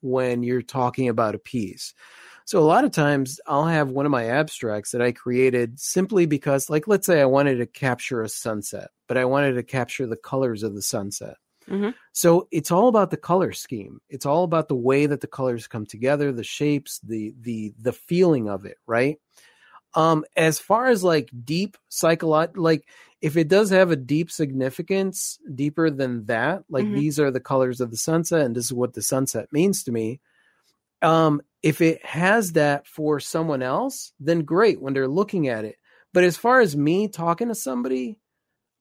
when 0.00 0.42
you're 0.42 0.62
talking 0.62 1.08
about 1.08 1.34
a 1.34 1.38
piece. 1.38 1.94
So 2.46 2.58
a 2.58 2.64
lot 2.64 2.84
of 2.84 2.90
times 2.92 3.40
I'll 3.46 3.66
have 3.66 3.90
one 3.90 4.06
of 4.06 4.12
my 4.12 4.26
abstracts 4.26 4.90
that 4.92 5.02
I 5.02 5.12
created 5.12 5.78
simply 5.80 6.26
because 6.26 6.68
like 6.70 6.88
let's 6.88 7.06
say 7.06 7.20
I 7.20 7.26
wanted 7.26 7.56
to 7.56 7.66
capture 7.66 8.22
a 8.22 8.28
sunset, 8.28 8.90
but 9.08 9.16
I 9.16 9.24
wanted 9.24 9.54
to 9.54 9.62
capture 9.62 10.06
the 10.06 10.16
colors 10.16 10.62
of 10.62 10.74
the 10.74 10.82
sunset. 10.82 11.36
Mhm. 11.66 11.92
So 12.12 12.48
it's 12.50 12.70
all 12.70 12.88
about 12.88 13.10
the 13.10 13.16
color 13.16 13.52
scheme. 13.52 14.00
It's 14.10 14.26
all 14.26 14.44
about 14.44 14.68
the 14.68 14.76
way 14.76 15.06
that 15.06 15.20
the 15.20 15.26
colors 15.26 15.66
come 15.68 15.86
together, 15.86 16.32
the 16.32 16.44
shapes, 16.44 17.00
the 17.00 17.34
the 17.40 17.74
the 17.80 17.92
feeling 17.92 18.48
of 18.48 18.66
it, 18.66 18.78
right? 18.86 19.18
Um 19.94 20.24
as 20.36 20.58
far 20.58 20.86
as 20.88 21.04
like 21.04 21.30
deep 21.44 21.76
psychological 21.88 22.62
like 22.62 22.88
if 23.20 23.36
it 23.36 23.48
does 23.48 23.70
have 23.70 23.90
a 23.90 23.96
deep 23.96 24.30
significance 24.30 25.38
deeper 25.54 25.90
than 25.90 26.26
that 26.26 26.64
like 26.70 26.88
Mhm. 26.88 26.92
these 26.92 27.20
are 27.20 27.30
the 27.30 27.40
colors 27.40 27.80
of 27.80 27.90
the 27.90 27.96
sunset 27.96 28.46
and 28.46 28.56
this 28.56 28.66
is 28.66 28.72
what 28.72 28.94
the 28.94 29.02
sunset 29.02 29.48
means 29.52 29.84
to 29.84 29.92
me 29.92 30.20
um 31.02 31.42
if 31.62 31.80
it 31.80 32.04
has 32.04 32.52
that 32.52 32.86
for 32.86 33.20
someone 33.20 33.62
else 33.62 34.12
then 34.20 34.42
great 34.42 34.80
when 34.80 34.94
they're 34.94 35.08
looking 35.08 35.48
at 35.48 35.64
it 35.64 35.76
But 36.12 36.24
as 36.24 36.36
far 36.36 36.60
as 36.60 36.76
me 36.76 37.08
talking 37.08 37.48
to 37.48 37.54
somebody, 37.54 38.18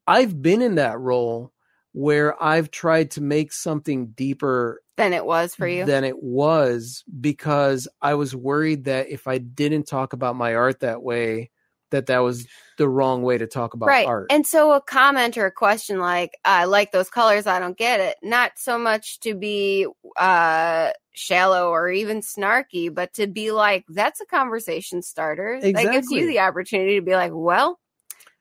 I've 0.05 0.41
been 0.41 0.61
in 0.61 0.75
that 0.75 0.99
role 0.99 1.53
where 1.93 2.41
I've 2.41 2.71
tried 2.71 3.11
to 3.11 3.21
make 3.21 3.53
something 3.53 4.07
deeper 4.07 4.81
Than 4.97 5.13
it 5.13 5.25
was 5.25 5.55
for 5.55 5.67
you. 5.67 5.85
than 5.85 6.03
it 6.03 6.21
was 6.21 7.03
because 7.19 7.87
I 8.01 8.15
was 8.15 8.35
worried 8.35 8.85
that 8.85 9.09
if 9.09 9.27
I 9.27 9.37
didn't 9.37 9.87
talk 9.87 10.13
about 10.13 10.35
my 10.35 10.55
art 10.55 10.81
that 10.81 11.01
way, 11.03 11.51
that 11.91 12.07
that 12.07 12.19
was 12.19 12.47
the 12.77 12.89
wrong 12.89 13.21
way 13.21 13.37
to 13.37 13.47
talk 13.47 13.73
about 13.73 13.87
right. 13.87 14.07
art. 14.07 14.27
And 14.31 14.45
so 14.45 14.71
a 14.71 14.81
comment 14.81 15.37
or 15.37 15.45
a 15.45 15.51
question 15.51 15.99
like, 15.99 16.37
I 16.43 16.65
like 16.65 16.91
those 16.91 17.09
colors, 17.09 17.45
I 17.45 17.59
don't 17.59 17.77
get 17.77 17.99
it. 17.99 18.17
Not 18.23 18.53
so 18.55 18.77
much 18.77 19.19
to 19.21 19.35
be 19.35 19.87
uh 20.17 20.91
shallow 21.13 21.69
or 21.69 21.89
even 21.89 22.21
snarky, 22.21 22.93
but 22.93 23.13
to 23.15 23.27
be 23.27 23.51
like, 23.51 23.85
that's 23.89 24.21
a 24.21 24.25
conversation 24.25 25.01
starter. 25.01 25.59
That 25.61 25.91
gives 25.91 26.09
you 26.09 26.25
the 26.25 26.39
opportunity 26.39 26.95
to 26.95 27.01
be 27.01 27.15
like, 27.15 27.31
well, 27.33 27.79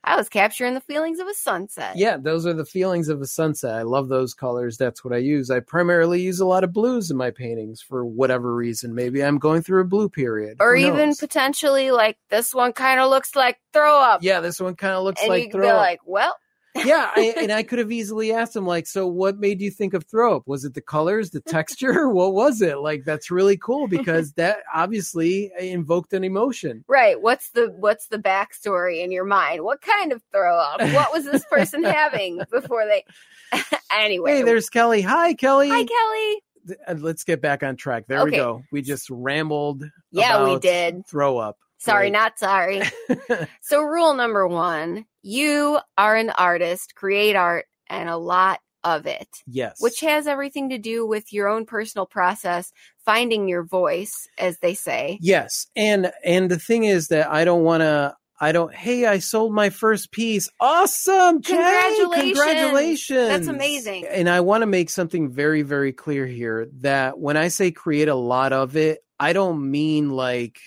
I 0.03 0.17
was 0.17 0.29
capturing 0.29 0.75
the 0.75 0.81
feelings 0.81 1.19
of 1.19 1.27
a 1.27 1.35
sunset. 1.35 1.97
yeah, 1.97 2.17
those 2.17 2.47
are 2.47 2.55
the 2.55 2.65
feelings 2.65 3.09
of 3.09 3.21
a 3.21 3.27
sunset. 3.27 3.75
I 3.75 3.83
love 3.83 4.09
those 4.09 4.33
colors. 4.33 4.79
That's 4.79 5.05
what 5.05 5.13
I 5.13 5.19
use. 5.19 5.51
I 5.51 5.61
primarily 5.61 6.23
use 6.23 6.41
a 6.41 6.47
lot 6.47 6.65
of 6.65 6.73
blues 6.73 7.11
in 7.11 7.17
my 7.17 7.31
paintings 7.31 7.83
for 7.83 8.05
whatever 8.05 8.55
reason. 8.55 8.95
Maybe 8.95 9.23
I'm 9.23 9.39
going 9.39 9.63
through 9.63 9.83
a 9.83 9.87
blue 9.87 10.09
period. 10.09 10.57
Or 10.61 10.75
even 10.75 11.15
potentially 11.15 11.91
like 11.91 12.17
this 12.31 12.55
one 12.55 12.73
kind 12.73 12.99
of 12.99 13.11
looks 13.11 13.37
like 13.37 13.59
throw 13.73 14.01
up. 14.01 14.23
yeah, 14.23 14.41
this 14.41 14.59
one 14.59 14.75
kind 14.75 14.95
of 14.95 15.05
looks 15.05 15.21
and 15.21 15.29
like 15.29 15.45
you 15.47 15.53
throw 15.53 15.63
be 15.63 15.69
up. 15.69 15.77
like, 15.77 16.01
well, 16.07 16.35
yeah, 16.77 17.11
I, 17.15 17.35
and 17.39 17.53
I 17.53 17.63
could 17.63 17.79
have 17.79 17.93
easily 17.93 18.33
asked 18.33 18.57
him 18.57 18.67
like, 18.67 18.87
so 18.87 19.07
what 19.07 19.39
made 19.39 19.61
you 19.61 19.71
think 19.71 19.95
of 19.95 20.05
throw 20.05 20.37
up? 20.37 20.47
Was 20.47 20.65
it 20.65 20.75
the 20.75 20.81
colors, 20.81 21.31
the 21.31 21.41
texture? 21.41 22.09
what 22.11 22.33
was 22.35 22.61
it? 22.63 22.79
Like 22.79 23.05
that's 23.05 23.31
really 23.31 23.57
cool 23.57 23.89
because 23.89 24.33
that 24.37 24.59
obviously 24.73 25.51
invoked 25.59 26.13
an 26.13 26.25
emotion. 26.25 26.85
right. 26.89 27.21
What's 27.21 27.51
the 27.51 27.73
what's 27.77 28.07
the 28.07 28.19
backstory 28.19 29.03
in 29.03 29.13
your 29.13 29.25
mind? 29.25 29.63
What 29.63 29.81
kind 29.81 30.13
of 30.13 30.23
throw 30.33 30.59
up? 30.59 30.81
What 30.81 31.13
was 31.13 31.25
this 31.25 31.45
person 31.47 31.83
having 31.83 32.41
before 32.51 32.85
they 32.87 33.05
anyway. 33.93 34.37
Hey, 34.37 34.43
there's 34.43 34.69
Kelly. 34.69 35.03
Hi, 35.03 35.35
Kelly. 35.35 35.69
Hi 35.69 35.85
Kelly. 35.85 36.77
Uh, 36.87 36.95
Let's 36.99 37.25
get 37.25 37.41
back 37.41 37.63
on 37.63 37.77
track. 37.77 38.05
There 38.07 38.25
we 38.25 38.33
go. 38.33 38.63
We 38.71 38.83
just 38.83 39.09
rambled. 39.11 39.85
Yeah, 40.11 40.45
we 40.45 40.59
did. 40.59 41.07
Throw 41.07 41.39
up. 41.39 41.59
Sorry, 41.81 42.11
Great. 42.11 42.13
not 42.13 42.39
sorry. 42.39 42.83
So, 43.63 43.83
rule 43.83 44.15
number 44.15 44.47
one 44.47 45.07
you 45.23 45.79
are 45.97 46.17
an 46.17 46.31
artist, 46.31 46.95
create 46.95 47.37
art, 47.37 47.67
and 47.89 48.09
a 48.09 48.17
lot 48.17 48.61
of 48.83 49.07
it, 49.07 49.29
yes. 49.47 49.77
which 49.81 50.01
has 50.01 50.27
everything 50.27 50.71
to 50.71 50.79
do 50.79 51.07
with 51.07 51.33
your 51.33 51.49
own 51.49 51.67
personal 51.67 52.07
process, 52.07 52.73
finding 53.05 53.49
your 53.49 53.63
voice, 53.63 54.29
as 54.39 54.59
they 54.59 54.75
say. 54.75 55.19
Yes, 55.21 55.67
and 55.77 56.13
and 56.25 56.51
the 56.51 56.59
thing 56.59 56.85
is 56.85 57.09
that 57.09 57.31
I 57.31 57.45
don't 57.45 57.65
want 57.65 57.83
to. 57.83 58.17
I 58.43 58.53
don't. 58.53 58.75
Hey, 58.75 59.05
I 59.05 59.19
sold 59.19 59.53
my 59.53 59.69
first 59.69 60.13
piece. 60.13 60.49
Awesome! 60.59 61.43
Jay! 61.43 61.55
Congratulations. 61.55 62.39
Congratulations! 62.39 63.29
That's 63.29 63.49
amazing. 63.49 64.07
And 64.07 64.31
I 64.31 64.41
want 64.41 64.63
to 64.63 64.67
make 64.67 64.89
something 64.89 65.31
very, 65.31 65.63
very 65.63 65.93
clear 65.93 66.27
here 66.27 66.69
that 66.81 67.19
when 67.19 67.37
I 67.37 67.49
say 67.49 67.71
create 67.71 68.09
a 68.09 68.15
lot 68.15 68.55
of 68.55 68.77
it, 68.77 69.01
I 69.19 69.35
don't 69.35 69.71
mean 69.71 70.09
like, 70.09 70.59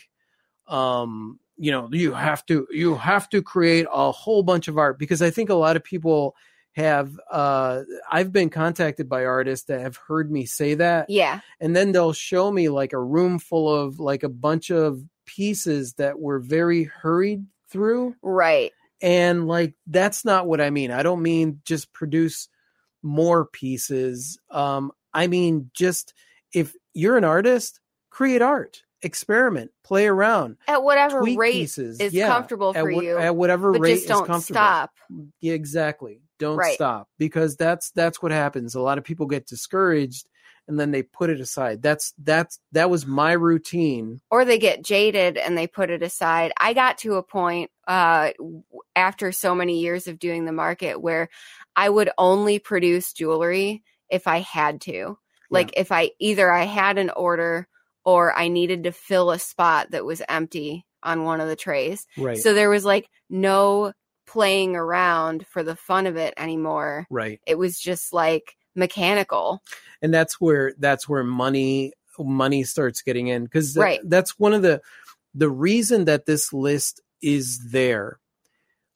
um, 0.68 1.40
you 1.58 1.72
know, 1.72 1.90
you 1.92 2.14
have 2.14 2.46
to 2.48 2.68
you 2.72 2.96
have 2.96 3.30
to 3.30 3.42
create 3.42 3.86
a 3.92 4.12
whole 4.12 4.44
bunch 4.44 4.68
of 4.68 4.78
art 4.78 4.98
because 5.00 5.22
I 5.22 5.30
think 5.30 5.50
a 5.50 5.56
lot 5.56 5.76
of 5.76 5.84
people 5.84 6.36
have. 6.74 7.12
Uh, 7.32 7.84
I've 8.12 8.32
been 8.32 8.50
contacted 8.50 9.08
by 9.08 9.26
artists 9.26 9.68
that 9.68 9.82
have 9.82 9.98
heard 9.98 10.32
me 10.32 10.46
say 10.46 10.74
that, 10.76 11.10
Yeah. 11.10 11.42
and 11.60 11.76
then 11.76 11.92
they'll 11.92 12.14
show 12.14 12.52
me 12.52 12.70
like 12.70 12.94
a 12.94 13.00
room 13.00 13.38
full 13.40 13.72
of 13.74 14.00
like 14.00 14.24
a 14.24 14.30
bunch 14.30 14.72
of 14.72 15.04
pieces 15.26 15.94
that 15.94 16.20
were 16.20 16.40
very 16.40 16.84
hurried 16.84 17.46
through 17.70 18.16
Right. 18.22 18.72
and 19.02 19.48
like 19.48 19.74
that's 19.88 20.26
not 20.26 20.48
what 20.48 20.60
i 20.62 20.70
mean 20.70 20.92
i 20.92 21.02
don't 21.02 21.22
mean 21.24 21.62
just 21.66 21.92
produce 21.94 22.50
more 23.02 23.46
pieces 23.46 24.38
um 24.52 24.92
i 25.14 25.28
mean 25.28 25.72
just 25.74 26.14
if 26.54 26.76
you're 26.94 27.18
an 27.18 27.24
artist 27.24 27.80
create 28.10 28.42
art 28.42 28.84
experiment 29.04 29.72
play 29.84 30.08
around 30.08 30.58
At 30.68 30.84
whatever 30.84 31.22
rate 31.22 31.52
pieces 31.54 32.00
is 32.00 32.14
yeah, 32.14 32.28
comfortable 32.28 32.74
for 32.74 32.90
you. 32.90 33.18
at 33.18 33.36
whatever 33.36 33.72
but 33.74 33.82
rate 33.82 33.96
just 33.96 34.08
don't 34.08 34.26
comfortable 34.28 34.56
stop. 34.58 34.92
yeah, 35.42 35.54
exactly 35.54 36.22
don't 36.40 36.58
Right. 36.58 36.74
stop 36.76 37.08
because 37.18 37.56
that's 37.58 37.92
that's 37.92 38.22
what 38.22 38.32
happens 38.32 38.76
a 38.76 38.82
lot 38.82 38.98
of 38.98 39.04
people 39.04 39.26
get 39.28 39.46
discouraged 39.46 40.26
and 40.68 40.80
then 40.80 40.92
they 40.92 41.04
put 41.04 41.30
it 41.30 41.40
aside 41.42 41.82
that's 41.82 42.14
that's 42.24 42.60
that 42.72 42.90
was 42.90 43.06
my 43.06 43.34
routine 43.34 44.22
or 44.32 44.46
they 44.46 44.58
get 44.58 44.84
jaded 44.84 45.38
and 45.38 45.58
they 45.58 45.68
put 45.68 45.90
it 45.90 46.02
aside. 46.02 46.54
I 46.60 46.74
got 46.74 47.00
to 47.00 47.16
a 47.16 47.24
point 47.24 47.70
uh, 47.88 48.32
after 48.96 49.32
so 49.34 49.54
many 49.56 49.82
years 49.82 50.08
of 50.08 50.20
doing 50.20 50.46
the 50.46 50.52
market 50.54 51.02
where 51.02 51.30
I 51.76 51.90
would 51.90 52.10
only 52.18 52.60
produce 52.60 53.12
jewelry 53.14 53.84
if 54.10 54.26
I 54.28 54.38
had 54.40 54.80
to. 54.82 55.18
Like 55.50 55.74
if 55.78 55.92
I 55.92 56.12
either 56.20 56.50
I 56.52 56.64
had 56.64 56.98
an 56.98 57.10
order 57.12 57.68
or 58.06 58.38
I 58.38 58.48
needed 58.48 58.84
to 58.84 58.92
fill 58.92 59.32
a 59.32 59.40
spot 59.40 59.92
that 59.92 60.06
was 60.06 60.22
empty 60.28 60.86
on 61.02 61.24
one 61.24 61.42
of 61.42 61.48
the 61.48 61.56
trays. 61.56 62.06
right 62.18 62.38
So 62.38 62.54
there 62.54 62.70
was 62.70 62.86
like 62.86 63.10
no 63.30 63.94
playing 64.26 64.76
around 64.76 65.46
for 65.48 65.64
the 65.64 65.76
fun 65.76 66.08
of 66.08 66.16
it 66.18 66.34
anymore. 66.38 67.08
right 67.10 67.40
It 67.46 67.58
was 67.58 67.80
just 67.80 68.14
like 68.14 68.56
mechanical. 68.76 69.62
and 70.02 70.14
that's 70.14 70.40
where 70.42 70.74
that's 70.80 71.08
where 71.08 71.24
money 71.24 71.94
money 72.20 72.64
starts 72.64 73.02
getting 73.02 73.28
in 73.28 73.44
because 73.44 73.76
Right. 73.76 74.00
that's 74.04 74.38
one 74.40 74.54
of 74.54 74.62
the 74.62 74.82
the 75.34 75.50
reason 75.50 76.06
that 76.06 76.26
this 76.26 76.54
list 76.54 77.02
is 77.22 77.72
there 77.72 78.20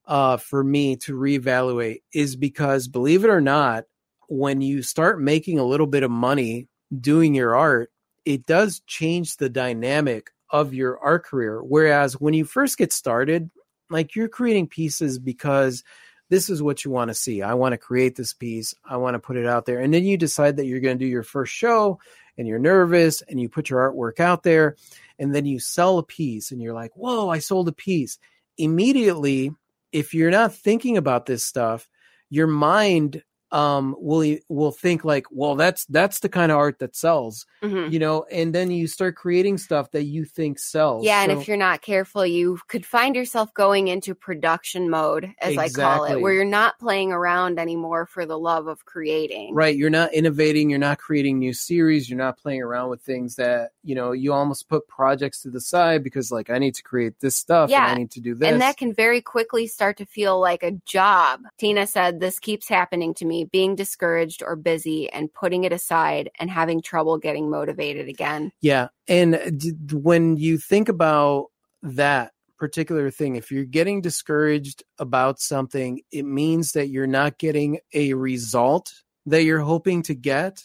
uh 0.06 0.38
for 0.38 0.64
me 0.64 0.96
to 0.98 1.14
reevaluate 1.16 2.02
is 2.14 2.36
because 2.36 2.88
believe 2.88 3.24
it 3.24 3.30
or 3.30 3.42
not 3.42 3.86
when 4.30 4.62
you 4.62 4.82
start 4.84 5.20
making 5.22 5.58
a 5.60 5.64
little 5.64 5.88
bit 5.88 6.04
of 6.04 6.12
money 6.12 6.68
doing 7.00 7.34
your 7.36 7.56
art 7.56 7.90
it 8.28 8.46
does 8.46 8.82
change 8.88 9.38
the 9.38 9.50
dynamic 9.50 10.32
of 10.50 10.74
your 10.74 11.00
art 11.00 11.26
career 11.26 11.64
whereas 11.64 12.14
when 12.20 12.34
you 12.34 12.44
first 12.44 12.78
get 12.78 12.92
started 12.92 13.50
like 13.90 14.16
you're 14.16 14.28
creating 14.28 14.68
pieces 14.68 15.18
because 15.18 15.84
this 16.30 16.50
is 16.50 16.62
what 16.62 16.84
you 16.84 16.92
want 16.92 17.10
to 17.10 17.14
see. 17.14 17.42
I 17.42 17.54
want 17.54 17.72
to 17.74 17.78
create 17.78 18.18
this 18.18 18.34
piece. 18.34 18.74
I 18.84 18.98
want 18.98 19.16
to 19.16 19.20
put 19.20 19.38
it 19.38 19.46
out 19.46 19.66
there. 19.66 19.80
And 19.80 19.94
then 19.94 20.04
you 20.04 20.18
decide 20.18 20.58
that 20.58 20.66
you're 20.66 20.82
going 20.82 20.98
to 20.98 21.06
do 21.06 21.10
your 21.10 21.24
first 21.24 21.54
show 21.54 22.00
and 22.38 22.48
you're 22.48 22.60
nervous 22.60 23.22
and 23.22 23.40
you 23.40 23.48
put 23.48 23.70
your 23.70 23.80
artwork 23.80 24.20
out 24.20 24.44
there 24.44 24.76
and 25.18 25.34
then 25.34 25.46
you 25.46 25.60
sell 25.60 25.98
a 25.98 26.04
piece 26.04 26.52
and 26.52 26.62
you're 26.62 26.74
like, 26.74 26.92
whoa, 26.96 27.30
I 27.30 27.40
sold 27.40 27.70
a 27.70 27.74
piece. 27.74 28.20
Immediately, 28.58 29.52
if 29.92 30.14
you're 30.14 30.32
not 30.32 30.54
thinking 30.54 30.98
about 30.98 31.26
this 31.26 31.44
stuff, 31.44 31.88
your 32.30 32.48
mind 32.48 33.24
um 33.52 33.96
will 34.00 34.38
will 34.50 34.72
think 34.72 35.06
like 35.06 35.26
well 35.32 35.56
that's 35.56 35.86
that's 35.86 36.20
the 36.20 36.28
kind 36.28 36.52
of 36.52 36.58
art 36.58 36.80
that 36.80 36.96
sells 36.96 37.46
Mhm. 37.64 37.92
you 37.92 37.98
know 38.00 38.26
and 38.30 38.54
then 38.54 38.72
you 38.72 38.88
start 38.88 39.16
creating 39.16 39.58
stuff 39.58 39.90
that 39.92 40.04
you 40.04 40.26
think 40.26 40.60
sells 40.60 41.06
Yeah, 41.06 41.24
and 41.24 41.32
if 41.32 41.48
you're 41.48 41.56
not 41.58 41.82
careful, 41.82 42.26
you 42.26 42.60
could 42.68 42.86
find 42.86 43.16
yourself 43.16 43.54
going 43.54 43.88
into 43.88 44.14
production 44.14 44.90
mode, 44.90 45.34
as 45.40 45.58
I 45.58 45.70
call 45.70 46.04
it, 46.06 46.20
where 46.22 46.34
you're 46.34 46.44
not 46.46 46.78
playing 46.80 47.12
around 47.14 47.58
anymore 47.60 48.06
for 48.06 48.26
the 48.26 48.38
love 48.38 48.68
of 48.68 48.84
creating. 48.86 49.54
right 49.56 49.76
you're 49.78 49.90
not 49.90 50.14
innovating 50.14 50.70
you're 50.70 50.80
not 50.80 50.98
creating 50.98 51.40
new 51.40 51.54
series 51.54 52.10
you're 52.10 52.18
not 52.18 52.38
playing 52.38 52.62
around 52.62 52.90
with 52.90 53.02
things 53.02 53.36
that 53.36 53.72
you 53.84 53.96
know 53.96 54.12
you 54.12 54.34
almost 54.34 54.68
put 54.68 54.88
projects 54.88 55.42
to 55.42 55.50
the 55.50 55.62
side 55.62 56.04
because 56.04 56.32
like 56.32 56.50
i 56.50 56.58
need 56.58 56.76
to 56.76 56.84
create 56.84 57.20
this 57.22 57.36
stuff 57.36 57.70
Yeah, 57.70 57.84
and 57.84 57.92
i 57.92 57.96
need 57.98 58.12
to 58.12 58.20
do 58.22 58.36
this 58.36 58.50
And 58.50 58.62
that 58.62 58.76
can 58.78 58.94
very 58.94 59.22
quickly 59.22 59.68
start 59.68 59.98
to 59.98 60.06
feel 60.06 60.40
like 60.40 60.64
a 60.64 60.72
job. 60.86 61.42
Tina 61.58 61.86
said, 61.88 62.20
This 62.20 62.40
keeps 62.40 62.68
happening 62.68 63.14
to 63.16 63.26
me, 63.26 63.37
being 63.46 63.76
discouraged 63.76 64.44
or 64.44 64.56
busy 64.56 65.10
and 65.12 65.34
putting 65.34 65.64
it 65.64 65.74
aside 65.74 66.30
and 66.40 66.50
having 66.50 66.82
trouble 66.82 67.18
getting 67.18 67.50
motivated 67.50 68.08
again. 68.08 68.52
yeah 68.62 68.88
and 69.08 69.62
when 69.92 70.38
you 70.38 70.58
think 70.58 70.90
about 70.90 71.48
that 71.82 72.32
particular 72.58 73.12
thing 73.12 73.36
if 73.36 73.52
you're 73.52 73.66
getting 73.66 74.02
discouraged 74.02 74.84
about 74.98 75.40
something 75.40 76.02
it 76.12 76.24
means 76.24 76.72
that 76.72 76.90
you're 76.90 77.06
not 77.06 77.38
getting 77.38 77.80
a 77.94 78.14
result 78.14 78.94
that 79.26 79.44
you're 79.44 79.60
hoping 79.60 80.02
to 80.02 80.16
get 80.16 80.64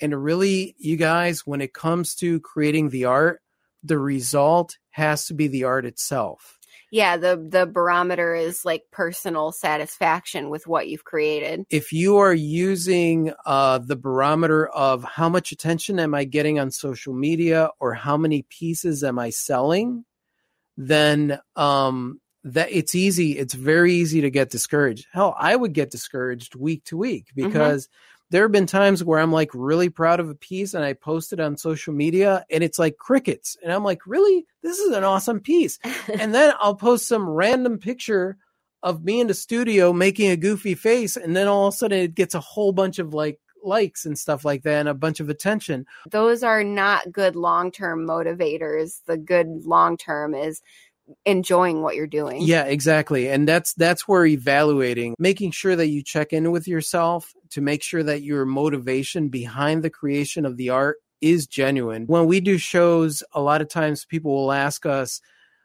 and 0.00 0.22
really 0.22 0.76
you 0.78 0.96
guys 0.96 1.40
when 1.44 1.60
it 1.60 1.74
comes 1.74 2.14
to 2.14 2.38
creating 2.40 2.90
the 2.90 3.04
art 3.04 3.40
the 3.82 3.98
result 3.98 4.76
has 4.90 5.26
to 5.26 5.34
be 5.34 5.48
the 5.48 5.64
art 5.64 5.84
itself 5.84 6.57
Yeah, 6.90 7.16
the 7.16 7.36
the 7.36 7.66
barometer 7.66 8.34
is 8.34 8.64
like 8.64 8.84
personal 8.90 9.52
satisfaction 9.52 10.48
with 10.48 10.66
what 10.66 10.88
you've 10.88 11.04
created. 11.04 11.64
if 11.70 11.92
you 11.92 12.16
are 12.18 12.34
using 12.34 13.32
uh, 13.44 13.78
the 13.78 13.96
barometer 13.96 14.66
of 14.68 15.04
how 15.04 15.28
much 15.28 15.52
attention 15.52 16.00
am 16.00 16.14
I 16.14 16.24
getting 16.24 16.58
on 16.58 16.70
social 16.70 17.12
media 17.14 17.70
or 17.78 17.94
how 17.94 18.16
many 18.16 18.42
pieces 18.42 19.04
am 19.04 19.18
I 19.18 19.30
selling, 19.30 20.04
then 20.76 21.38
um, 21.56 22.20
that 22.44 22.68
it's 22.70 22.94
easy. 22.94 23.38
It's 23.38 23.54
very 23.54 23.92
easy 23.94 24.22
to 24.22 24.30
get 24.30 24.50
discouraged. 24.50 25.06
Hell, 25.12 25.34
I 25.38 25.54
would 25.54 25.74
get 25.74 25.90
discouraged 25.90 26.54
week 26.54 26.84
to 26.84 26.96
week 26.96 27.26
because 27.34 27.88
there 28.30 28.42
have 28.42 28.52
been 28.52 28.66
times 28.66 29.02
where 29.02 29.18
I'm 29.18 29.32
like 29.32 29.50
really 29.54 29.88
proud 29.88 30.20
of 30.20 30.28
a 30.28 30.34
piece 30.34 30.74
and 30.74 30.84
I 30.84 30.92
post 30.92 31.32
it 31.32 31.40
on 31.40 31.56
social 31.56 31.94
media 31.94 32.44
and 32.50 32.62
it's 32.62 32.78
like 32.78 32.98
crickets. 32.98 33.56
And 33.62 33.72
I'm 33.72 33.84
like, 33.84 34.06
really? 34.06 34.46
This 34.62 34.78
is 34.78 34.94
an 34.94 35.04
awesome 35.04 35.40
piece. 35.40 35.78
and 36.12 36.34
then 36.34 36.52
I'll 36.60 36.74
post 36.74 37.08
some 37.08 37.28
random 37.28 37.78
picture 37.78 38.36
of 38.82 39.02
me 39.02 39.20
in 39.20 39.26
the 39.26 39.34
studio 39.34 39.92
making 39.92 40.30
a 40.30 40.36
goofy 40.36 40.74
face. 40.74 41.16
And 41.16 41.34
then 41.34 41.48
all 41.48 41.68
of 41.68 41.74
a 41.74 41.76
sudden 41.76 41.98
it 41.98 42.14
gets 42.14 42.34
a 42.34 42.40
whole 42.40 42.72
bunch 42.72 42.98
of 42.98 43.14
like 43.14 43.40
likes 43.64 44.04
and 44.06 44.18
stuff 44.18 44.44
like 44.44 44.62
that 44.62 44.80
and 44.80 44.88
a 44.88 44.94
bunch 44.94 45.20
of 45.20 45.28
attention. 45.28 45.86
Those 46.10 46.42
are 46.42 46.62
not 46.62 47.10
good 47.12 47.36
long 47.36 47.72
term 47.72 48.06
motivators. 48.06 49.00
The 49.06 49.16
good 49.16 49.46
long 49.64 49.96
term 49.96 50.34
is 50.34 50.60
enjoying 51.24 51.82
what 51.82 51.96
you're 51.96 52.06
doing. 52.06 52.42
Yeah, 52.42 52.64
exactly. 52.64 53.28
And 53.28 53.48
that's 53.48 53.74
that's 53.74 54.06
where 54.06 54.26
evaluating, 54.26 55.14
making 55.18 55.52
sure 55.52 55.76
that 55.76 55.88
you 55.88 56.02
check 56.02 56.32
in 56.32 56.50
with 56.50 56.68
yourself 56.68 57.34
to 57.50 57.60
make 57.60 57.82
sure 57.82 58.02
that 58.02 58.22
your 58.22 58.44
motivation 58.44 59.28
behind 59.28 59.82
the 59.82 59.90
creation 59.90 60.44
of 60.44 60.56
the 60.56 60.70
art 60.70 60.98
is 61.20 61.46
genuine. 61.46 62.06
When 62.06 62.26
we 62.26 62.40
do 62.40 62.58
shows, 62.58 63.22
a 63.32 63.40
lot 63.40 63.60
of 63.60 63.68
times 63.68 64.04
people 64.04 64.34
will 64.34 64.52
ask 64.52 64.86
us, 64.86 65.20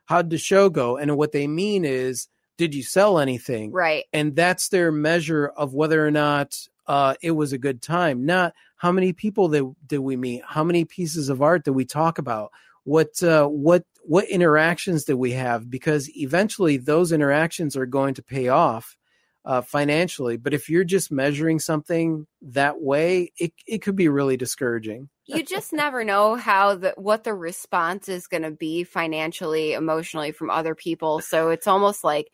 How'd 0.06 0.30
the 0.30 0.38
show 0.38 0.70
go? 0.70 0.98
And 0.98 1.16
what 1.16 1.32
they 1.32 1.48
mean 1.48 1.86
is, 1.86 2.28
did 2.58 2.76
you 2.76 2.84
sell 2.84 3.20
anything? 3.20 3.72
Right. 3.72 4.06
And 4.14 4.36
that's 4.36 4.70
their 4.70 4.92
measure 4.92 5.48
of 5.48 5.74
whether 5.74 6.06
or 6.06 6.12
not 6.12 6.58
uh, 6.88 7.16
it 7.22 7.32
was 7.32 7.54
a 7.54 7.58
good 7.58 7.82
time. 7.82 8.26
Not 8.26 8.54
how 8.76 8.92
many 8.92 9.14
people 9.14 9.48
did, 9.48 9.66
did 9.88 10.00
we 10.00 10.18
meet, 10.18 10.44
how 10.46 10.64
many 10.64 10.86
pieces 10.86 11.30
of 11.30 11.42
art 11.42 11.64
did 11.64 11.72
we 11.72 11.86
talk 11.86 12.18
about, 12.18 12.52
what 12.84 13.22
uh, 13.24 13.48
what 13.48 13.84
what 14.04 14.26
interactions 14.30 15.06
did 15.06 15.16
we 15.16 15.32
have? 15.32 15.70
Because 15.70 16.10
eventually 16.16 16.78
those 16.78 17.12
interactions 17.12 17.76
are 17.78 17.86
going 17.86 18.16
to 18.16 18.24
pay 18.24 18.50
off 18.50 18.98
uh, 19.46 19.62
financially. 19.62 20.38
But 20.38 20.54
if 20.54 20.70
you're 20.70 20.84
just 20.84 21.12
measuring 21.12 21.60
something 21.60 22.28
that 22.42 22.82
way, 22.82 23.32
it 23.38 23.54
it 23.68 23.82
could 23.82 23.96
be 23.96 24.10
really 24.10 24.38
discouraging. 24.38 25.10
you 25.26 25.44
just 25.44 25.72
never 25.74 26.04
know 26.04 26.36
how 26.36 26.76
the 26.76 26.94
what 26.98 27.24
the 27.24 27.34
response 27.34 28.10
is 28.10 28.28
going 28.28 28.44
to 28.44 28.52
be 28.52 28.84
financially, 28.84 29.74
emotionally 29.74 30.32
from 30.32 30.50
other 30.50 30.76
people. 30.76 31.22
So 31.22 31.50
it's 31.50 31.68
almost 31.68 32.04
like 32.04 32.30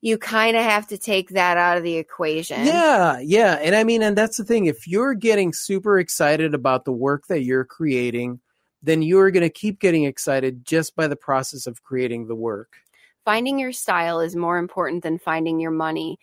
you 0.00 0.18
kind 0.18 0.56
of 0.56 0.62
have 0.62 0.86
to 0.88 0.98
take 0.98 1.30
that 1.30 1.56
out 1.56 1.78
of 1.78 1.82
the 1.82 1.96
equation. 1.96 2.64
Yeah, 2.64 3.18
yeah. 3.18 3.54
And 3.54 3.74
I 3.74 3.84
mean, 3.84 4.02
and 4.02 4.16
that's 4.16 4.36
the 4.36 4.44
thing. 4.44 4.66
If 4.66 4.86
you're 4.86 5.14
getting 5.14 5.52
super 5.52 5.98
excited 5.98 6.54
about 6.54 6.84
the 6.84 6.92
work 6.92 7.26
that 7.28 7.42
you're 7.42 7.64
creating, 7.64 8.40
then 8.86 9.02
you're 9.02 9.32
going 9.32 9.42
to 9.42 9.50
keep 9.50 9.80
getting 9.80 10.04
excited 10.04 10.64
just 10.64 10.94
by 10.94 11.08
the 11.08 11.16
process 11.16 11.66
of 11.66 11.82
creating 11.82 12.28
the 12.28 12.36
work. 12.36 12.76
Finding 13.24 13.58
your 13.58 13.72
style 13.72 14.20
is 14.20 14.36
more 14.36 14.58
important 14.58 15.02
than 15.02 15.18
finding 15.18 15.58
your 15.58 15.72
money. 15.72 16.18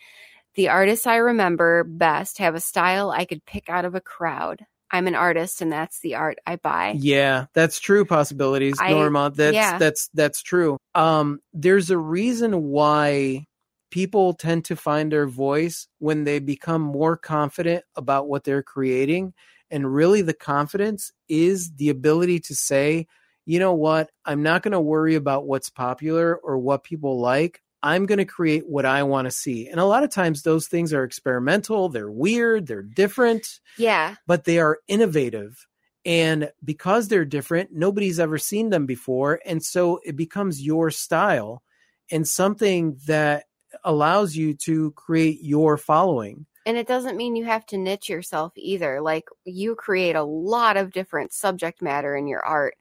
The 0.55 0.69
artists 0.69 1.05
I 1.05 1.17
remember 1.17 1.83
best 1.83 2.37
have 2.37 2.55
a 2.55 2.61
style 2.61 3.11
I 3.11 3.25
could 3.25 3.45
pick 3.45 3.69
out 3.69 3.83
of 3.83 3.95
a 3.95 4.01
crowd. 4.01 4.65
I'm 4.89 5.07
an 5.07 5.15
artist 5.15 5.61
and 5.61 5.71
that's 5.71 5.99
the 5.99 6.15
art 6.15 6.37
I 6.45 6.55
buy. 6.55 6.95
Yeah, 6.97 7.47
that's 7.53 7.79
true 7.79 8.05
possibilities, 8.05 8.77
I- 8.79 8.91
Norma. 8.91 9.31
That's 9.35 9.55
yeah. 9.55 9.77
that's 9.77 10.09
that's 10.13 10.41
true. 10.41 10.77
Um 10.95 11.39
there's 11.51 11.89
a 11.89 11.97
reason 11.97 12.63
why 12.69 13.45
people 13.89 14.33
tend 14.33 14.65
to 14.65 14.75
find 14.75 15.11
their 15.11 15.27
voice 15.27 15.87
when 15.99 16.23
they 16.23 16.39
become 16.39 16.81
more 16.81 17.17
confident 17.17 17.83
about 17.95 18.27
what 18.27 18.43
they're 18.43 18.63
creating 18.63 19.33
and 19.73 19.93
really 19.93 20.21
the 20.21 20.33
confidence 20.33 21.11
is 21.27 21.71
the 21.75 21.89
ability 21.89 22.39
to 22.41 22.55
say, 22.55 23.07
you 23.45 23.59
know 23.59 23.73
what, 23.73 24.09
I'm 24.23 24.43
not 24.43 24.61
going 24.63 24.71
to 24.71 24.79
worry 24.79 25.15
about 25.15 25.45
what's 25.47 25.69
popular 25.69 26.35
or 26.37 26.57
what 26.59 26.83
people 26.83 27.19
like. 27.19 27.61
I'm 27.81 28.05
going 28.05 28.19
to 28.19 28.25
create 28.25 28.63
what 28.69 28.85
I 28.85 29.03
want 29.03 29.25
to 29.25 29.31
see. 29.31 29.67
And 29.67 29.79
a 29.79 29.85
lot 29.85 30.03
of 30.05 30.11
times 30.11 30.43
those 30.43 30.67
things 30.67 30.93
are 30.93 31.03
experimental, 31.03 31.89
they're 31.89 32.09
weird, 32.09 32.67
they're 32.67 32.81
different 32.81 33.59
Yeah. 33.77 34.15
but 34.25 34.45
they 34.45 34.59
are 34.59 34.79
innovative. 34.87 35.67
And 36.05 36.51
because 36.63 37.07
they're 37.07 37.25
different, 37.25 37.71
nobody's 37.73 38.19
ever 38.19 38.37
seen 38.37 38.69
them 38.69 38.85
before. 38.85 39.41
And 39.45 39.63
so 39.63 39.99
it 40.05 40.15
becomes 40.15 40.61
your 40.61 40.91
style 40.91 41.63
and 42.11 42.27
something 42.27 42.97
that 43.07 43.45
allows 43.83 44.35
you 44.35 44.53
to 44.65 44.91
create 44.91 45.39
your 45.41 45.77
following. 45.77 46.45
And 46.65 46.77
it 46.77 46.87
doesn't 46.87 47.17
mean 47.17 47.35
you 47.35 47.45
have 47.45 47.65
to 47.67 47.77
niche 47.77 48.09
yourself 48.09 48.53
either. 48.55 49.01
Like 49.01 49.27
you 49.43 49.75
create 49.75 50.15
a 50.15 50.23
lot 50.23 50.77
of 50.77 50.91
different 50.91 51.33
subject 51.33 51.81
matter 51.81 52.15
in 52.15 52.27
your 52.27 52.45
art, 52.45 52.75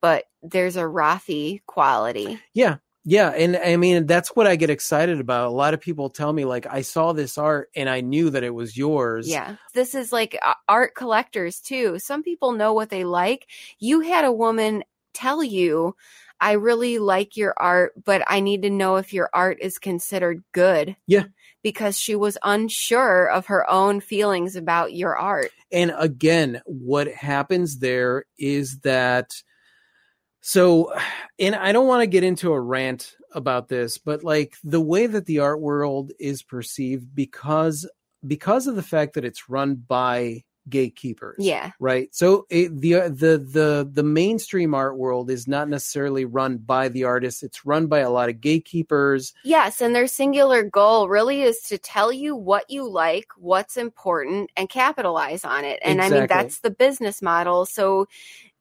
but 0.00 0.24
there's 0.42 0.76
a 0.76 0.82
Rafi 0.82 1.60
quality. 1.66 2.38
Yeah. 2.54 2.76
Yeah. 3.04 3.28
And 3.30 3.56
I 3.56 3.76
mean, 3.76 4.06
that's 4.06 4.30
what 4.30 4.48
I 4.48 4.56
get 4.56 4.68
excited 4.68 5.20
about. 5.20 5.46
A 5.46 5.50
lot 5.50 5.74
of 5.74 5.80
people 5.80 6.10
tell 6.10 6.32
me, 6.32 6.44
like, 6.44 6.66
I 6.66 6.80
saw 6.80 7.12
this 7.12 7.38
art 7.38 7.68
and 7.76 7.88
I 7.88 8.00
knew 8.00 8.30
that 8.30 8.42
it 8.42 8.54
was 8.54 8.76
yours. 8.76 9.28
Yeah. 9.28 9.56
This 9.74 9.94
is 9.94 10.12
like 10.12 10.36
art 10.68 10.96
collectors 10.96 11.60
too. 11.60 12.00
Some 12.00 12.24
people 12.24 12.50
know 12.52 12.72
what 12.72 12.90
they 12.90 13.04
like. 13.04 13.46
You 13.78 14.00
had 14.00 14.24
a 14.24 14.32
woman 14.32 14.82
tell 15.14 15.44
you, 15.44 15.94
I 16.40 16.52
really 16.52 16.98
like 16.98 17.36
your 17.36 17.54
art, 17.56 17.92
but 18.04 18.22
I 18.26 18.40
need 18.40 18.62
to 18.62 18.70
know 18.70 18.96
if 18.96 19.12
your 19.12 19.30
art 19.32 19.58
is 19.60 19.78
considered 19.78 20.42
good. 20.52 20.96
Yeah. 21.06 21.24
Because 21.62 21.98
she 21.98 22.14
was 22.14 22.38
unsure 22.42 23.28
of 23.28 23.46
her 23.46 23.68
own 23.68 24.00
feelings 24.00 24.54
about 24.54 24.92
your 24.92 25.16
art. 25.16 25.50
And 25.72 25.92
again, 25.96 26.60
what 26.64 27.08
happens 27.08 27.78
there 27.78 28.24
is 28.38 28.80
that 28.80 29.32
so 30.40 30.92
and 31.40 31.56
I 31.56 31.72
don't 31.72 31.88
want 31.88 32.02
to 32.02 32.06
get 32.06 32.22
into 32.22 32.52
a 32.52 32.60
rant 32.60 33.16
about 33.32 33.66
this, 33.68 33.98
but 33.98 34.22
like 34.22 34.56
the 34.62 34.80
way 34.80 35.08
that 35.08 35.26
the 35.26 35.40
art 35.40 35.60
world 35.60 36.12
is 36.20 36.44
perceived 36.44 37.16
because 37.16 37.88
because 38.24 38.68
of 38.68 38.76
the 38.76 38.82
fact 38.82 39.14
that 39.14 39.24
it's 39.24 39.48
run 39.48 39.74
by 39.74 40.44
gatekeepers. 40.68 41.36
Yeah. 41.38 41.72
Right. 41.78 42.14
So 42.14 42.46
it, 42.50 42.80
the 42.80 42.94
uh, 42.96 43.08
the 43.08 43.38
the 43.38 43.88
the 43.90 44.02
mainstream 44.02 44.74
art 44.74 44.96
world 44.96 45.30
is 45.30 45.46
not 45.46 45.68
necessarily 45.68 46.24
run 46.24 46.58
by 46.58 46.88
the 46.88 47.04
artists. 47.04 47.42
It's 47.42 47.64
run 47.64 47.86
by 47.86 48.00
a 48.00 48.10
lot 48.10 48.28
of 48.28 48.40
gatekeepers. 48.40 49.34
Yes, 49.44 49.80
and 49.80 49.94
their 49.94 50.06
singular 50.06 50.62
goal 50.62 51.08
really 51.08 51.42
is 51.42 51.60
to 51.62 51.78
tell 51.78 52.12
you 52.12 52.36
what 52.36 52.68
you 52.68 52.88
like, 52.88 53.28
what's 53.36 53.76
important, 53.76 54.50
and 54.56 54.68
capitalize 54.68 55.44
on 55.44 55.64
it. 55.64 55.78
And 55.82 56.02
I 56.02 56.08
mean, 56.08 56.26
that's 56.26 56.60
the 56.60 56.70
business 56.70 57.22
model. 57.22 57.66
So 57.66 58.06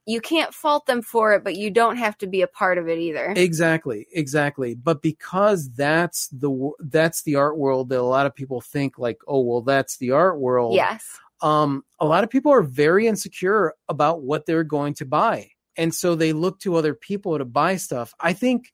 you 0.07 0.21
can't 0.21 0.53
fault 0.53 0.85
them 0.85 1.01
for 1.01 1.33
it, 1.33 1.43
but 1.43 1.55
you 1.55 1.71
don't 1.71 1.97
have 1.97 2.17
to 2.19 2.27
be 2.27 2.41
a 2.43 2.47
part 2.47 2.77
of 2.77 2.87
it 2.87 2.99
either. 2.99 3.33
Exactly, 3.35 4.07
exactly. 4.13 4.75
But 4.75 5.01
because 5.01 5.69
that's 5.71 6.27
the 6.27 6.71
that's 6.79 7.23
the 7.23 7.35
art 7.35 7.57
world 7.57 7.89
that 7.89 7.99
a 7.99 8.03
lot 8.03 8.27
of 8.27 8.35
people 8.35 8.61
think 8.61 8.99
like, 8.99 9.19
oh 9.27 9.41
well, 9.41 9.61
that's 9.61 9.97
the 9.97 10.11
art 10.11 10.39
world. 10.39 10.75
yes. 10.75 11.19
Um, 11.45 11.83
a 11.99 12.07
lot 12.07 12.23
of 12.23 12.31
people 12.31 12.51
are 12.51 12.63
very 12.63 13.05
insecure 13.05 13.75
about 13.87 14.23
what 14.23 14.47
they're 14.47 14.63
going 14.63 14.95
to 14.95 15.05
buy. 15.05 15.51
And 15.77 15.93
so 15.93 16.15
they 16.15 16.33
look 16.33 16.59
to 16.61 16.75
other 16.75 16.95
people 16.95 17.37
to 17.37 17.45
buy 17.45 17.75
stuff. 17.75 18.15
I 18.19 18.33
think 18.33 18.71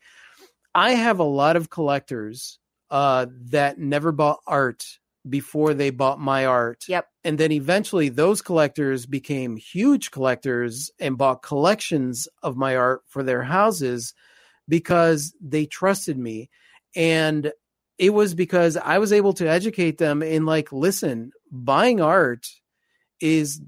I 0.73 0.91
have 0.91 1.19
a 1.19 1.23
lot 1.23 1.57
of 1.57 1.69
collectors 1.69 2.59
uh, 2.89 3.25
that 3.49 3.77
never 3.77 4.13
bought 4.13 4.39
art 4.47 4.85
before 5.27 5.73
they 5.73 5.89
bought 5.89 6.21
my 6.21 6.45
art. 6.45 6.85
Yep. 6.87 7.07
And 7.25 7.37
then 7.37 7.51
eventually 7.51 8.07
those 8.07 8.41
collectors 8.41 9.05
became 9.05 9.57
huge 9.57 10.11
collectors 10.11 10.91
and 10.97 11.17
bought 11.17 11.43
collections 11.43 12.29
of 12.41 12.55
my 12.55 12.77
art 12.77 13.01
for 13.05 13.21
their 13.21 13.43
houses 13.43 14.13
because 14.69 15.35
they 15.41 15.65
trusted 15.65 16.17
me. 16.17 16.49
And 16.95 17.51
it 17.97 18.13
was 18.13 18.33
because 18.33 18.77
I 18.77 18.97
was 18.99 19.11
able 19.11 19.33
to 19.33 19.49
educate 19.49 19.97
them 19.97 20.23
in 20.23 20.45
like, 20.45 20.71
listen, 20.71 21.33
buying 21.51 21.99
art 21.99 22.47
is 23.21 23.61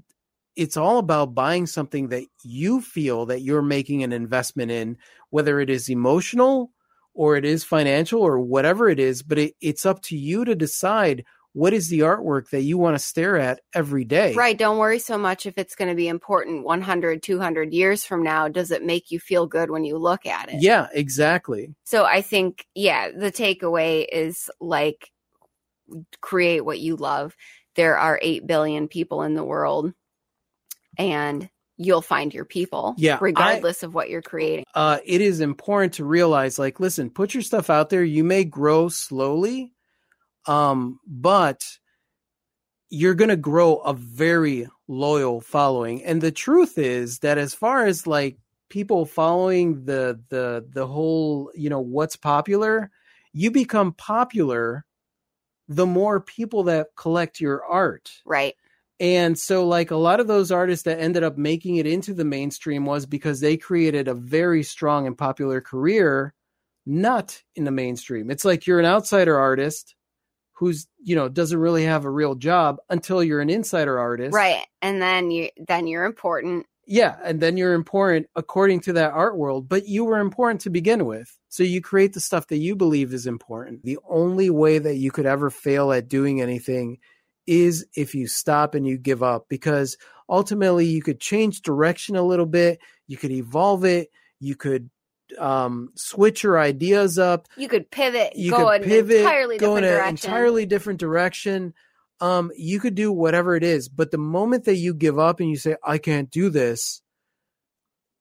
it's 0.56 0.76
all 0.76 0.98
about 0.98 1.34
buying 1.34 1.66
something 1.66 2.08
that 2.08 2.24
you 2.42 2.80
feel 2.80 3.26
that 3.26 3.40
you're 3.40 3.62
making 3.62 4.02
an 4.02 4.12
investment 4.12 4.70
in, 4.70 4.96
whether 5.30 5.60
it 5.60 5.70
is 5.70 5.88
emotional 5.88 6.70
or 7.12 7.36
it 7.36 7.44
is 7.44 7.64
financial 7.64 8.20
or 8.20 8.40
whatever 8.40 8.88
it 8.88 9.00
is, 9.00 9.22
but 9.22 9.38
it, 9.38 9.54
it's 9.60 9.86
up 9.86 10.02
to 10.02 10.16
you 10.16 10.44
to 10.44 10.54
decide 10.54 11.24
what 11.52 11.72
is 11.72 11.88
the 11.88 12.00
artwork 12.00 12.50
that 12.50 12.62
you 12.62 12.76
want 12.76 12.96
to 12.96 12.98
stare 12.98 13.36
at 13.36 13.60
every 13.72 14.04
day. 14.04 14.34
Right. 14.34 14.58
Don't 14.58 14.78
worry 14.78 14.98
so 14.98 15.16
much 15.16 15.46
if 15.46 15.56
it's 15.56 15.76
going 15.76 15.88
to 15.88 15.94
be 15.94 16.08
important 16.08 16.64
100, 16.64 17.22
200 17.22 17.72
years 17.72 18.04
from 18.04 18.24
now. 18.24 18.48
Does 18.48 18.72
it 18.72 18.84
make 18.84 19.12
you 19.12 19.20
feel 19.20 19.46
good 19.46 19.70
when 19.70 19.84
you 19.84 19.96
look 19.96 20.26
at 20.26 20.52
it? 20.52 20.60
Yeah, 20.60 20.88
exactly. 20.92 21.72
So 21.84 22.04
I 22.04 22.22
think, 22.22 22.66
yeah, 22.74 23.10
the 23.16 23.30
takeaway 23.30 24.04
is 24.10 24.50
like 24.60 25.12
create 26.20 26.64
what 26.64 26.80
you 26.80 26.96
love. 26.96 27.36
There 27.76 27.96
are 27.98 28.18
8 28.22 28.46
billion 28.46 28.88
people 28.88 29.22
in 29.22 29.34
the 29.34 29.44
world 29.44 29.92
and 30.98 31.48
you'll 31.76 32.02
find 32.02 32.32
your 32.32 32.44
people 32.44 32.94
Yeah, 32.96 33.16
I- 33.16 33.18
regardless 33.20 33.82
of 33.82 33.94
what 33.94 34.08
you're 34.08 34.22
creating. 34.22 34.64
uh, 34.74 34.98
it 35.04 35.20
is 35.20 35.40
important 35.40 35.94
to 35.94 36.04
realize 36.04 36.58
like 36.58 36.78
listen 36.80 37.10
put 37.10 37.34
your 37.34 37.42
stuff 37.42 37.68
out 37.70 37.90
there 37.90 38.04
you 38.04 38.22
may 38.24 38.44
grow 38.44 38.88
slowly 38.88 39.72
um, 40.46 41.00
but 41.06 41.64
you're 42.90 43.14
going 43.14 43.30
to 43.30 43.36
grow 43.36 43.76
a 43.78 43.92
very 43.94 44.68
loyal 44.86 45.40
following 45.40 46.04
and 46.04 46.20
the 46.20 46.30
truth 46.30 46.78
is 46.78 47.20
that 47.20 47.38
as 47.38 47.54
far 47.54 47.86
as 47.86 48.06
like 48.06 48.36
people 48.68 49.04
following 49.06 49.84
the 49.84 50.20
the 50.28 50.64
the 50.72 50.86
whole 50.86 51.50
you 51.54 51.70
know 51.70 51.80
what's 51.80 52.16
popular 52.16 52.90
you 53.32 53.50
become 53.50 53.92
popular 53.92 54.84
the 55.68 55.86
more 55.86 56.20
people 56.20 56.64
that 56.64 56.88
collect 56.96 57.40
your 57.40 57.64
art 57.64 58.10
Right. 58.24 58.54
And 59.00 59.36
so, 59.38 59.66
like 59.66 59.90
a 59.90 59.96
lot 59.96 60.20
of 60.20 60.28
those 60.28 60.52
artists 60.52 60.84
that 60.84 61.00
ended 61.00 61.24
up 61.24 61.36
making 61.36 61.76
it 61.76 61.86
into 61.86 62.14
the 62.14 62.24
mainstream 62.24 62.86
was 62.86 63.06
because 63.06 63.40
they 63.40 63.56
created 63.56 64.06
a 64.06 64.14
very 64.14 64.62
strong 64.62 65.06
and 65.06 65.18
popular 65.18 65.60
career, 65.60 66.32
not 66.86 67.42
in 67.56 67.64
the 67.64 67.72
mainstream. 67.72 68.30
It's 68.30 68.44
like 68.44 68.66
you're 68.66 68.78
an 68.78 68.86
outsider 68.86 69.36
artist 69.36 69.96
who's 70.52 70.86
you 71.02 71.16
know 71.16 71.28
doesn't 71.28 71.58
really 71.58 71.84
have 71.84 72.04
a 72.04 72.10
real 72.10 72.36
job 72.36 72.78
until 72.88 73.22
you're 73.22 73.40
an 73.40 73.50
insider 73.50 73.98
artist, 73.98 74.34
right? 74.34 74.64
And 74.80 75.02
then 75.02 75.30
you 75.32 75.48
then 75.66 75.88
you're 75.88 76.04
important. 76.04 76.66
Yeah, 76.86 77.16
and 77.24 77.40
then 77.40 77.56
you're 77.56 77.74
important 77.74 78.28
according 78.36 78.80
to 78.80 78.92
that 78.92 79.12
art 79.12 79.36
world, 79.36 79.68
but 79.68 79.88
you 79.88 80.04
were 80.04 80.20
important 80.20 80.60
to 80.62 80.70
begin 80.70 81.04
with. 81.04 81.36
So 81.54 81.62
you 81.62 81.80
create 81.80 82.14
the 82.14 82.20
stuff 82.20 82.48
that 82.48 82.56
you 82.56 82.74
believe 82.74 83.14
is 83.14 83.28
important. 83.28 83.84
The 83.84 84.00
only 84.10 84.50
way 84.50 84.80
that 84.80 84.96
you 84.96 85.12
could 85.12 85.24
ever 85.24 85.50
fail 85.50 85.92
at 85.92 86.08
doing 86.08 86.42
anything 86.42 86.98
is 87.46 87.86
if 87.94 88.12
you 88.12 88.26
stop 88.26 88.74
and 88.74 88.84
you 88.84 88.98
give 88.98 89.22
up 89.22 89.46
because 89.48 89.96
ultimately 90.28 90.84
you 90.86 91.00
could 91.00 91.20
change 91.20 91.62
direction 91.62 92.16
a 92.16 92.24
little 92.24 92.46
bit, 92.46 92.80
you 93.06 93.16
could 93.16 93.30
evolve 93.30 93.84
it, 93.84 94.08
you 94.40 94.56
could 94.56 94.90
um, 95.38 95.90
switch 95.94 96.42
your 96.42 96.58
ideas 96.58 97.20
up. 97.20 97.46
You 97.56 97.68
could 97.68 97.88
pivot, 97.88 98.34
you 98.34 98.50
go 98.50 98.68
could 98.68 98.82
pivot, 98.82 99.18
entirely 99.18 99.56
go 99.56 99.76
in 99.76 99.84
an 99.84 100.08
entirely 100.08 100.66
different 100.66 100.98
direction. 100.98 101.72
Um, 102.20 102.50
you 102.56 102.80
could 102.80 102.96
do 102.96 103.12
whatever 103.12 103.54
it 103.54 103.62
is, 103.62 103.88
but 103.88 104.10
the 104.10 104.18
moment 104.18 104.64
that 104.64 104.74
you 104.74 104.92
give 104.92 105.20
up 105.20 105.38
and 105.38 105.48
you 105.48 105.56
say, 105.56 105.76
"I 105.84 105.98
can't 105.98 106.30
do 106.30 106.50
this," 106.50 107.00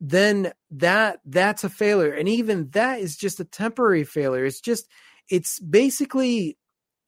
then 0.05 0.51
that 0.71 1.19
that's 1.25 1.63
a 1.63 1.69
failure, 1.69 2.13
and 2.13 2.29
even 2.29 2.69
that 2.71 2.99
is 2.99 3.15
just 3.15 3.39
a 3.39 3.45
temporary 3.45 4.03
failure. 4.03 4.45
It's 4.45 4.61
just, 4.61 4.87
it's 5.29 5.59
basically, 5.59 6.57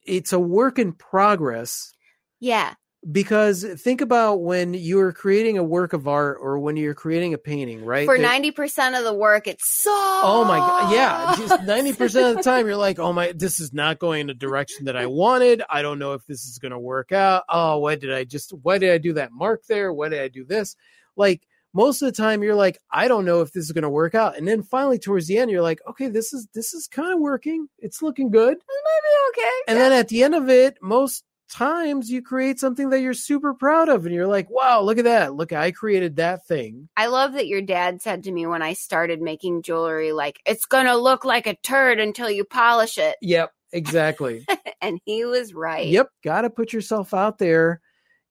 it's 0.02 0.32
a 0.32 0.40
work 0.40 0.78
in 0.78 0.92
progress 0.92 1.92
yeah. 2.40 2.74
Because 3.10 3.64
think 3.80 4.00
about 4.00 4.42
when 4.42 4.74
you're 4.74 5.12
creating 5.12 5.58
a 5.58 5.62
work 5.62 5.92
of 5.92 6.08
art 6.08 6.38
or 6.40 6.58
when 6.58 6.76
you're 6.76 6.94
creating 6.94 7.34
a 7.34 7.38
painting, 7.38 7.84
right? 7.84 8.04
For 8.04 8.18
ninety 8.18 8.50
percent 8.50 8.96
of 8.96 9.04
the 9.04 9.14
work, 9.14 9.46
it's 9.46 9.68
so. 9.68 9.92
Oh 9.92 10.44
my 10.44 10.58
god! 10.58 10.92
Yeah, 10.92 11.46
just 11.46 11.62
ninety 11.62 11.92
percent 11.92 12.30
of 12.30 12.36
the 12.36 12.42
time, 12.42 12.66
you're 12.66 12.74
like, 12.74 12.98
"Oh 12.98 13.12
my, 13.12 13.32
this 13.36 13.60
is 13.60 13.72
not 13.72 14.00
going 14.00 14.22
in 14.22 14.26
the 14.26 14.34
direction 14.34 14.86
that 14.86 14.96
I 14.96 15.06
wanted. 15.06 15.62
I 15.70 15.82
don't 15.82 16.00
know 16.00 16.14
if 16.14 16.26
this 16.26 16.46
is 16.46 16.58
going 16.58 16.72
to 16.72 16.80
work 16.80 17.12
out. 17.12 17.44
Oh, 17.48 17.78
why 17.78 17.94
did 17.94 18.12
I 18.12 18.24
just? 18.24 18.52
Why 18.52 18.78
did 18.78 18.90
I 18.90 18.98
do 18.98 19.12
that 19.12 19.30
mark 19.30 19.66
there? 19.68 19.92
Why 19.92 20.08
did 20.08 20.20
I 20.20 20.26
do 20.26 20.44
this? 20.44 20.74
Like 21.14 21.46
most 21.76 22.00
of 22.00 22.06
the 22.06 22.12
time, 22.12 22.42
you're 22.42 22.54
like, 22.54 22.80
I 22.90 23.06
don't 23.06 23.26
know 23.26 23.42
if 23.42 23.52
this 23.52 23.64
is 23.64 23.72
going 23.72 23.82
to 23.82 23.90
work 23.90 24.14
out. 24.14 24.38
And 24.38 24.48
then 24.48 24.62
finally, 24.62 24.98
towards 24.98 25.26
the 25.26 25.36
end, 25.36 25.50
you're 25.50 25.62
like, 25.62 25.80
okay, 25.86 26.08
this 26.08 26.32
is 26.32 26.48
this 26.54 26.72
is 26.72 26.88
kind 26.88 27.12
of 27.12 27.20
working. 27.20 27.68
It's 27.78 28.00
looking 28.00 28.30
good. 28.30 28.54
It 28.54 28.84
might 28.84 29.00
be 29.04 29.42
okay. 29.42 29.56
And 29.68 29.78
yeah. 29.78 29.88
then 29.90 29.98
at 30.00 30.08
the 30.08 30.22
end 30.22 30.34
of 30.34 30.48
it, 30.48 30.78
most 30.80 31.22
times 31.50 32.10
you 32.10 32.22
create 32.22 32.58
something 32.58 32.88
that 32.90 33.02
you're 33.02 33.14
super 33.14 33.52
proud 33.52 33.90
of 33.90 34.06
and 34.06 34.14
you're 34.14 34.26
like, 34.26 34.48
wow, 34.48 34.80
look 34.80 34.96
at 34.96 35.04
that. 35.04 35.34
Look, 35.34 35.52
I 35.52 35.70
created 35.70 36.16
that 36.16 36.46
thing. 36.46 36.88
I 36.96 37.06
love 37.08 37.34
that 37.34 37.46
your 37.46 37.60
dad 37.60 38.00
said 38.00 38.24
to 38.24 38.32
me 38.32 38.46
when 38.46 38.62
I 38.62 38.72
started 38.72 39.20
making 39.20 39.62
jewelry, 39.62 40.12
like, 40.12 40.40
it's 40.46 40.64
going 40.64 40.86
to 40.86 40.96
look 40.96 41.26
like 41.26 41.46
a 41.46 41.56
turd 41.56 42.00
until 42.00 42.30
you 42.30 42.44
polish 42.44 42.96
it. 42.96 43.16
Yep, 43.20 43.52
exactly. 43.72 44.46
and 44.80 44.98
he 45.04 45.26
was 45.26 45.52
right. 45.52 45.86
Yep, 45.86 46.08
got 46.24 46.40
to 46.40 46.50
put 46.50 46.72
yourself 46.72 47.12
out 47.12 47.36
there 47.38 47.82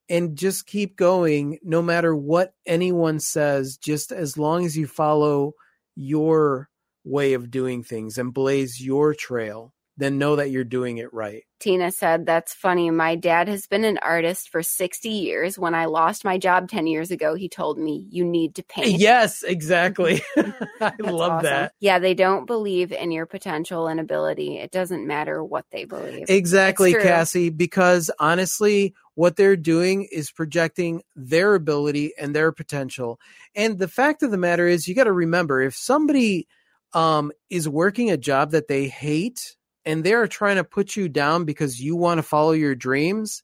and 0.10 0.38
just 0.38 0.68
keep 0.68 0.96
going 0.96 1.60
no 1.63 1.82
matter 1.82 2.15
what 2.15 2.54
anyone 2.65 3.20
says, 3.20 3.78
just 3.78 4.12
as 4.12 4.38
long 4.38 4.65
as 4.65 4.78
you 4.78 4.88
follow 4.88 5.54
your 5.96 6.70
way 7.04 7.34
of 7.34 7.52
doing 7.52 7.84
things 7.84 8.18
and 8.18 8.34
blaze 8.34 8.84
your 8.84 9.13
trail 9.13 9.74
then 9.98 10.18
know 10.18 10.36
that 10.36 10.52
you're 10.52 10.63
doing 10.63 10.98
it 10.98 11.13
right. 11.13 11.44
Tina 11.60 11.91
said, 11.91 12.26
That's 12.26 12.54
funny. 12.54 12.89
My 12.91 13.15
dad 13.15 13.48
has 13.48 13.65
been 13.65 13.86
an 13.86 13.98
artist 14.00 14.50
for 14.50 14.62
60 14.62 15.10
years. 15.10 15.58
When 15.58 15.74
I 15.74 15.86
lost 15.86 16.26
my 16.26 16.38
job 16.38 16.70
10 16.70 16.86
years 16.86 17.12
ago, 17.12 17.34
he 17.34 17.48
told 17.48 17.80
me, 17.80 18.06
You 18.10 18.26
need 18.26 18.56
to 18.56 18.63
paint. 18.63 19.00
Yes, 19.00 19.41
exactly. 19.41 20.22
I 20.38 20.91
love 21.00 21.32
awesome. 21.32 21.44
that. 21.44 21.74
Yeah, 21.80 22.00
they 22.00 22.13
don't 22.13 22.46
believe 22.46 22.91
in 22.91 23.12
your 23.12 23.26
potential 23.26 23.88
and 23.88 24.00
ability. 24.00 24.58
It 24.58 24.72
doesn't 24.72 25.08
matter 25.08 25.44
what 25.44 25.65
they 25.72 25.86
believe. 25.86 26.26
Exactly, 26.30 26.94
Cassie, 26.94 27.50
because 27.50 28.12
honestly, 28.20 28.94
what 29.15 29.36
they're 29.36 29.56
doing 29.56 30.08
is 30.12 30.32
projecting 30.32 31.01
their 31.15 31.56
ability 31.56 32.13
and 32.19 32.36
their 32.36 32.51
potential. 32.51 33.19
And 33.56 33.80
the 33.80 33.88
fact 33.88 34.23
of 34.23 34.32
the 34.32 34.38
matter 34.38 34.67
is, 34.67 34.88
you 34.88 34.95
got 34.95 35.06
to 35.06 35.12
remember 35.12 35.62
if 35.62 35.75
somebody 35.75 36.47
um, 36.93 37.32
is 37.49 37.67
working 37.67 38.12
a 38.12 38.17
job 38.17 38.51
that 38.51 38.67
they 38.67 38.88
hate, 38.88 39.56
and 39.86 40.04
they're 40.04 40.28
trying 40.28 40.56
to 40.56 40.63
put 40.63 40.95
you 40.95 41.08
down 41.08 41.45
because 41.45 41.80
you 41.80 41.95
want 41.95 42.17
to 42.17 42.23
follow 42.23 42.51
your 42.51 42.75
dreams, 42.75 43.43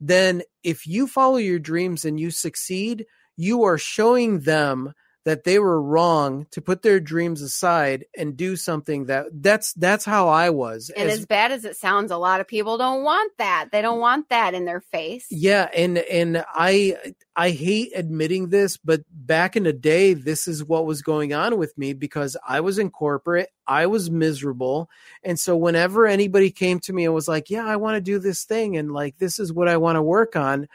then 0.00 0.42
if 0.62 0.86
you 0.86 1.06
follow 1.06 1.36
your 1.36 1.58
dreams 1.58 2.04
and 2.04 2.18
you 2.18 2.30
succeed, 2.30 3.06
you 3.36 3.64
are 3.64 3.78
showing 3.78 4.40
them 4.40 4.92
that 5.26 5.42
they 5.42 5.58
were 5.58 5.82
wrong 5.82 6.46
to 6.52 6.62
put 6.62 6.82
their 6.82 7.00
dreams 7.00 7.42
aside 7.42 8.04
and 8.16 8.36
do 8.36 8.54
something 8.54 9.06
that 9.06 9.26
that's 9.32 9.72
that's 9.72 10.04
how 10.04 10.28
I 10.28 10.50
was. 10.50 10.88
And 10.96 11.10
as, 11.10 11.18
as, 11.18 11.26
bad 11.26 11.50
as 11.50 11.64
it 11.64 11.76
sounds, 11.76 12.12
a 12.12 12.16
lot 12.16 12.40
of 12.40 12.46
people 12.46 12.78
don't 12.78 13.02
want 13.02 13.32
that. 13.38 13.70
They 13.72 13.82
don't 13.82 13.98
want 13.98 14.28
that 14.28 14.54
in 14.54 14.66
their 14.66 14.80
face. 14.80 15.26
Yeah, 15.28 15.68
and 15.74 15.98
and 15.98 16.44
I 16.54 16.96
I 17.34 17.50
hate 17.50 17.90
admitting 17.96 18.50
this, 18.50 18.76
but 18.76 19.02
back 19.10 19.56
in 19.56 19.64
the 19.64 19.72
day, 19.72 20.14
this 20.14 20.46
is 20.46 20.62
what 20.62 20.86
was 20.86 21.02
going 21.02 21.34
on 21.34 21.58
with 21.58 21.76
me 21.76 21.92
because 21.92 22.36
I 22.46 22.60
was 22.60 22.78
in 22.78 22.90
corporate, 22.90 23.50
I 23.66 23.86
was 23.86 24.08
miserable, 24.08 24.88
and 25.24 25.40
so 25.40 25.56
whenever 25.56 26.06
anybody 26.06 26.52
came 26.52 26.78
to 26.80 26.92
me 26.92 27.04
and 27.04 27.12
was 27.12 27.26
like, 27.26 27.50
"Yeah, 27.50 27.66
I 27.66 27.74
want 27.74 27.96
to 27.96 28.00
do 28.00 28.20
this 28.20 28.44
thing," 28.44 28.76
and 28.76 28.92
like 28.92 29.18
this 29.18 29.40
is 29.40 29.52
what 29.52 29.66
I 29.66 29.76
want 29.78 29.96
to 29.96 30.02
work 30.02 30.36
on, 30.36 30.68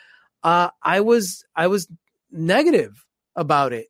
uh, 0.44 0.72
I 0.84 1.00
was 1.00 1.46
I 1.56 1.68
was 1.68 1.88
negative 2.34 3.06
about 3.34 3.72
it 3.72 3.88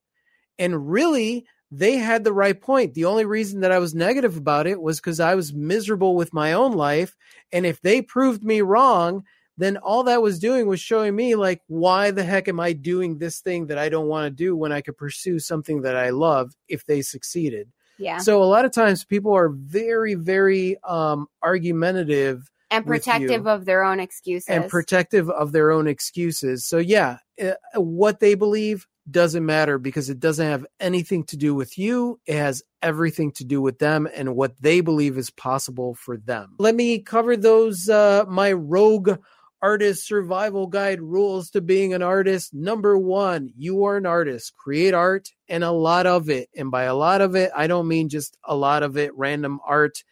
and 0.58 0.90
really, 0.90 1.46
they 1.72 1.98
had 1.98 2.24
the 2.24 2.34
right 2.34 2.60
point. 2.60 2.94
The 2.94 3.06
only 3.06 3.26
reason 3.26 3.62
that 3.62 3.72
I 3.72 3.80
was 3.80 3.96
negative 3.96 4.36
about 4.36 4.68
it 4.68 4.82
was 4.82 5.00
because 5.00 5.20
I 5.20 5.36
was 5.36 5.54
miserable 5.54 6.16
with 6.16 6.34
my 6.34 6.54
own 6.54 6.74
life. 6.74 7.16
And 7.54 7.66
if 7.66 7.82
they 7.82 8.02
proved 8.02 8.44
me 8.44 8.62
wrong, 8.62 9.24
then 9.58 9.78
all 9.78 10.04
that 10.04 10.22
was 10.22 10.40
doing 10.40 10.68
was 10.68 10.80
showing 10.80 11.16
me, 11.16 11.36
like, 11.36 11.62
why 11.68 12.12
the 12.12 12.24
heck 12.24 12.48
am 12.48 12.60
I 12.60 12.74
doing 12.74 13.20
this 13.20 13.40
thing 13.40 13.68
that 13.68 13.78
I 13.78 13.90
don't 13.90 14.08
want 14.08 14.26
to 14.26 14.32
do 14.32 14.56
when 14.56 14.72
I 14.72 14.82
could 14.82 14.98
pursue 14.98 15.40
something 15.40 15.84
that 15.84 15.96
I 15.96 16.10
love 16.10 16.56
if 16.68 16.86
they 16.86 17.02
succeeded? 17.02 17.72
Yeah. 17.98 18.18
So 18.18 18.42
a 18.42 18.46
lot 18.46 18.66
of 18.66 18.72
times 18.72 19.06
people 19.06 19.34
are 19.34 19.50
very, 19.50 20.16
very 20.16 20.78
um, 20.84 21.28
argumentative 21.44 22.52
and 22.72 22.86
protective 22.86 23.46
of 23.48 23.66
their 23.66 23.84
own 23.84 24.00
excuses 24.00 24.50
and 24.50 24.68
protective 24.68 25.30
of 25.30 25.52
their 25.52 25.72
own 25.72 25.88
excuses. 25.88 26.66
So 26.66 26.80
yeah, 26.80 27.18
uh, 27.42 27.52
what 27.76 28.20
they 28.20 28.34
believe 28.34 28.88
doesn't 29.12 29.46
matter 29.46 29.78
because 29.78 30.10
it 30.10 30.20
doesn't 30.20 30.46
have 30.46 30.66
anything 30.80 31.24
to 31.26 31.38
do 31.38 31.54
with 31.54 31.78
you. 31.78 32.20
It 32.26 32.36
has 32.38 32.64
everything 32.82 33.32
to 33.34 33.46
do 33.46 33.62
with 33.62 33.80
them 33.80 34.08
and 34.14 34.36
what 34.36 34.60
they 34.62 34.82
believe 34.82 35.18
is 35.18 35.30
possible 35.30 35.96
for 35.96 36.18
them. 36.18 36.56
Let 36.60 36.76
me 36.76 37.00
cover 37.00 37.38
those, 37.38 37.90
uh, 37.90 38.26
my 38.28 38.52
rogue 38.54 39.18
artist 39.62 40.08
survival 40.08 40.68
guide 40.68 41.02
rules 41.02 41.52
to 41.52 41.62
being 41.62 41.94
an 41.94 42.02
artist. 42.02 42.54
Number 42.54 42.98
one, 42.98 43.52
you 43.56 43.86
are 43.86 43.98
an 43.98 44.06
artist. 44.06 44.56
Create 44.56 44.94
art 44.94 45.30
and 45.48 45.64
a 45.64 45.72
lot 45.72 46.08
of 46.08 46.30
it. 46.30 46.50
And 46.56 46.72
by 46.72 46.84
a 46.84 46.96
lot 46.96 47.22
of 47.22 47.36
it, 47.36 47.52
I 47.56 47.68
don't 47.68 47.88
mean 47.88 48.10
just 48.10 48.38
a 48.44 48.56
lot 48.56 48.82
of 48.84 48.98
it, 48.98 49.16
random 49.16 49.60
art 49.66 50.04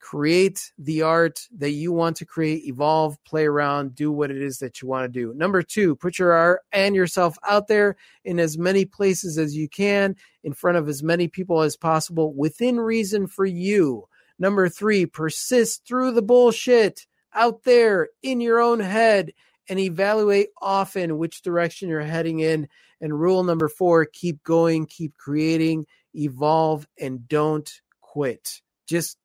create 0.00 0.72
the 0.78 1.02
art 1.02 1.40
that 1.56 1.70
you 1.70 1.92
want 1.92 2.16
to 2.16 2.24
create, 2.24 2.64
evolve, 2.64 3.22
play 3.24 3.46
around, 3.46 3.94
do 3.94 4.10
what 4.10 4.30
it 4.30 4.40
is 4.40 4.58
that 4.58 4.80
you 4.80 4.88
want 4.88 5.04
to 5.04 5.20
do. 5.20 5.34
Number 5.34 5.62
two, 5.62 5.96
put 5.96 6.18
your 6.18 6.32
art 6.32 6.60
and 6.72 6.94
yourself 6.94 7.36
out 7.48 7.68
there 7.68 7.96
in 8.24 8.38
as 8.38 8.56
many 8.56 8.84
places 8.84 9.38
as 9.38 9.56
you 9.56 9.68
can, 9.68 10.16
in 10.44 10.52
front 10.52 10.78
of 10.78 10.88
as 10.88 11.02
many 11.02 11.28
people 11.28 11.60
as 11.60 11.76
possible, 11.76 12.32
within 12.34 12.78
reason 12.78 13.26
for 13.26 13.44
you. 13.44 14.08
Number 14.38 14.68
three, 14.68 15.04
persist 15.04 15.84
through 15.86 16.12
the 16.12 16.22
bullshit 16.22 17.06
out 17.34 17.64
there 17.64 18.08
in 18.22 18.40
your 18.40 18.60
own 18.60 18.80
head 18.80 19.32
and 19.68 19.78
evaluate 19.78 20.48
often 20.62 21.18
which 21.18 21.42
direction 21.42 21.88
you're 21.88 22.00
heading 22.00 22.40
in. 22.40 22.68
And 23.00 23.18
rule 23.18 23.44
number 23.44 23.68
four, 23.68 24.06
keep 24.06 24.42
going, 24.42 24.86
keep 24.86 25.16
creating, 25.16 25.86
evolve, 26.14 26.86
and 26.98 27.28
don't 27.28 27.70
quit. 28.00 28.60
Just 28.86 29.18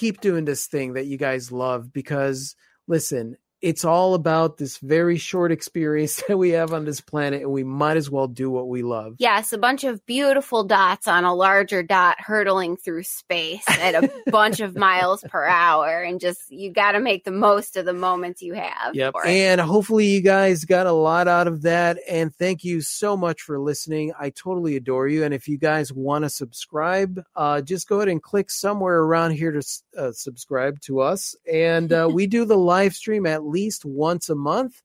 keep 0.00 0.22
doing 0.22 0.46
this 0.46 0.66
thing 0.66 0.94
that 0.94 1.04
you 1.04 1.18
guys 1.18 1.52
love 1.52 1.92
because 1.92 2.56
listen, 2.88 3.36
it's 3.62 3.84
all 3.84 4.14
about 4.14 4.56
this 4.56 4.78
very 4.78 5.18
short 5.18 5.52
experience 5.52 6.22
that 6.28 6.36
we 6.36 6.50
have 6.50 6.72
on 6.72 6.84
this 6.84 7.00
planet 7.00 7.42
and 7.42 7.50
we 7.50 7.64
might 7.64 7.96
as 7.96 8.10
well 8.10 8.26
do 8.26 8.50
what 8.50 8.68
we 8.68 8.82
love. 8.82 9.16
Yes, 9.18 9.52
a 9.52 9.58
bunch 9.58 9.84
of 9.84 10.04
beautiful 10.06 10.64
dots 10.64 11.06
on 11.06 11.24
a 11.24 11.34
larger 11.34 11.82
dot 11.82 12.16
hurtling 12.18 12.76
through 12.76 13.02
space 13.02 13.64
at 13.68 13.94
a 13.94 14.10
bunch 14.30 14.60
of 14.60 14.76
miles 14.76 15.22
per 15.28 15.44
hour 15.44 16.02
and 16.02 16.20
just 16.20 16.50
you 16.50 16.70
got 16.72 16.92
to 16.92 17.00
make 17.00 17.24
the 17.24 17.30
most 17.30 17.76
of 17.76 17.84
the 17.84 17.92
moments 17.92 18.42
you 18.42 18.54
have. 18.54 18.94
Yep. 18.94 19.14
And 19.26 19.60
hopefully 19.60 20.06
you 20.06 20.20
guys 20.20 20.64
got 20.64 20.86
a 20.86 20.92
lot 20.92 21.28
out 21.28 21.46
of 21.46 21.62
that 21.62 21.98
and 22.08 22.34
thank 22.34 22.64
you 22.64 22.80
so 22.80 23.16
much 23.16 23.42
for 23.42 23.58
listening. 23.58 24.12
I 24.18 24.30
totally 24.30 24.76
adore 24.76 25.08
you 25.08 25.24
and 25.24 25.34
if 25.34 25.48
you 25.48 25.58
guys 25.58 25.92
want 25.92 26.24
to 26.24 26.30
subscribe, 26.30 27.22
uh, 27.36 27.60
just 27.60 27.88
go 27.88 27.96
ahead 27.96 28.08
and 28.08 28.22
click 28.22 28.50
somewhere 28.50 29.00
around 29.00 29.32
here 29.32 29.52
to 29.52 29.62
uh, 29.96 30.12
subscribe 30.12 30.80
to 30.82 31.00
us 31.00 31.36
and 31.50 31.92
uh, 31.92 32.08
we 32.12 32.26
do 32.26 32.44
the 32.44 32.56
live 32.56 32.94
stream 32.94 33.26
at 33.26 33.42
least 33.50 33.84
once 33.84 34.28
a 34.28 34.34
month. 34.34 34.82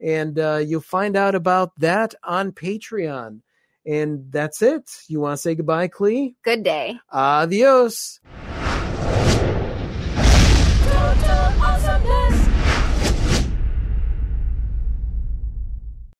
And 0.00 0.38
uh, 0.38 0.56
you'll 0.56 0.80
find 0.80 1.16
out 1.16 1.34
about 1.34 1.72
that 1.78 2.14
on 2.22 2.52
Patreon. 2.52 3.40
And 3.86 4.30
that's 4.30 4.62
it. 4.62 4.90
You 5.08 5.20
want 5.20 5.34
to 5.34 5.42
say 5.42 5.54
goodbye, 5.54 5.88
Klee? 5.88 6.34
Good 6.42 6.62
day. 6.62 6.98
Adios. 7.12 8.20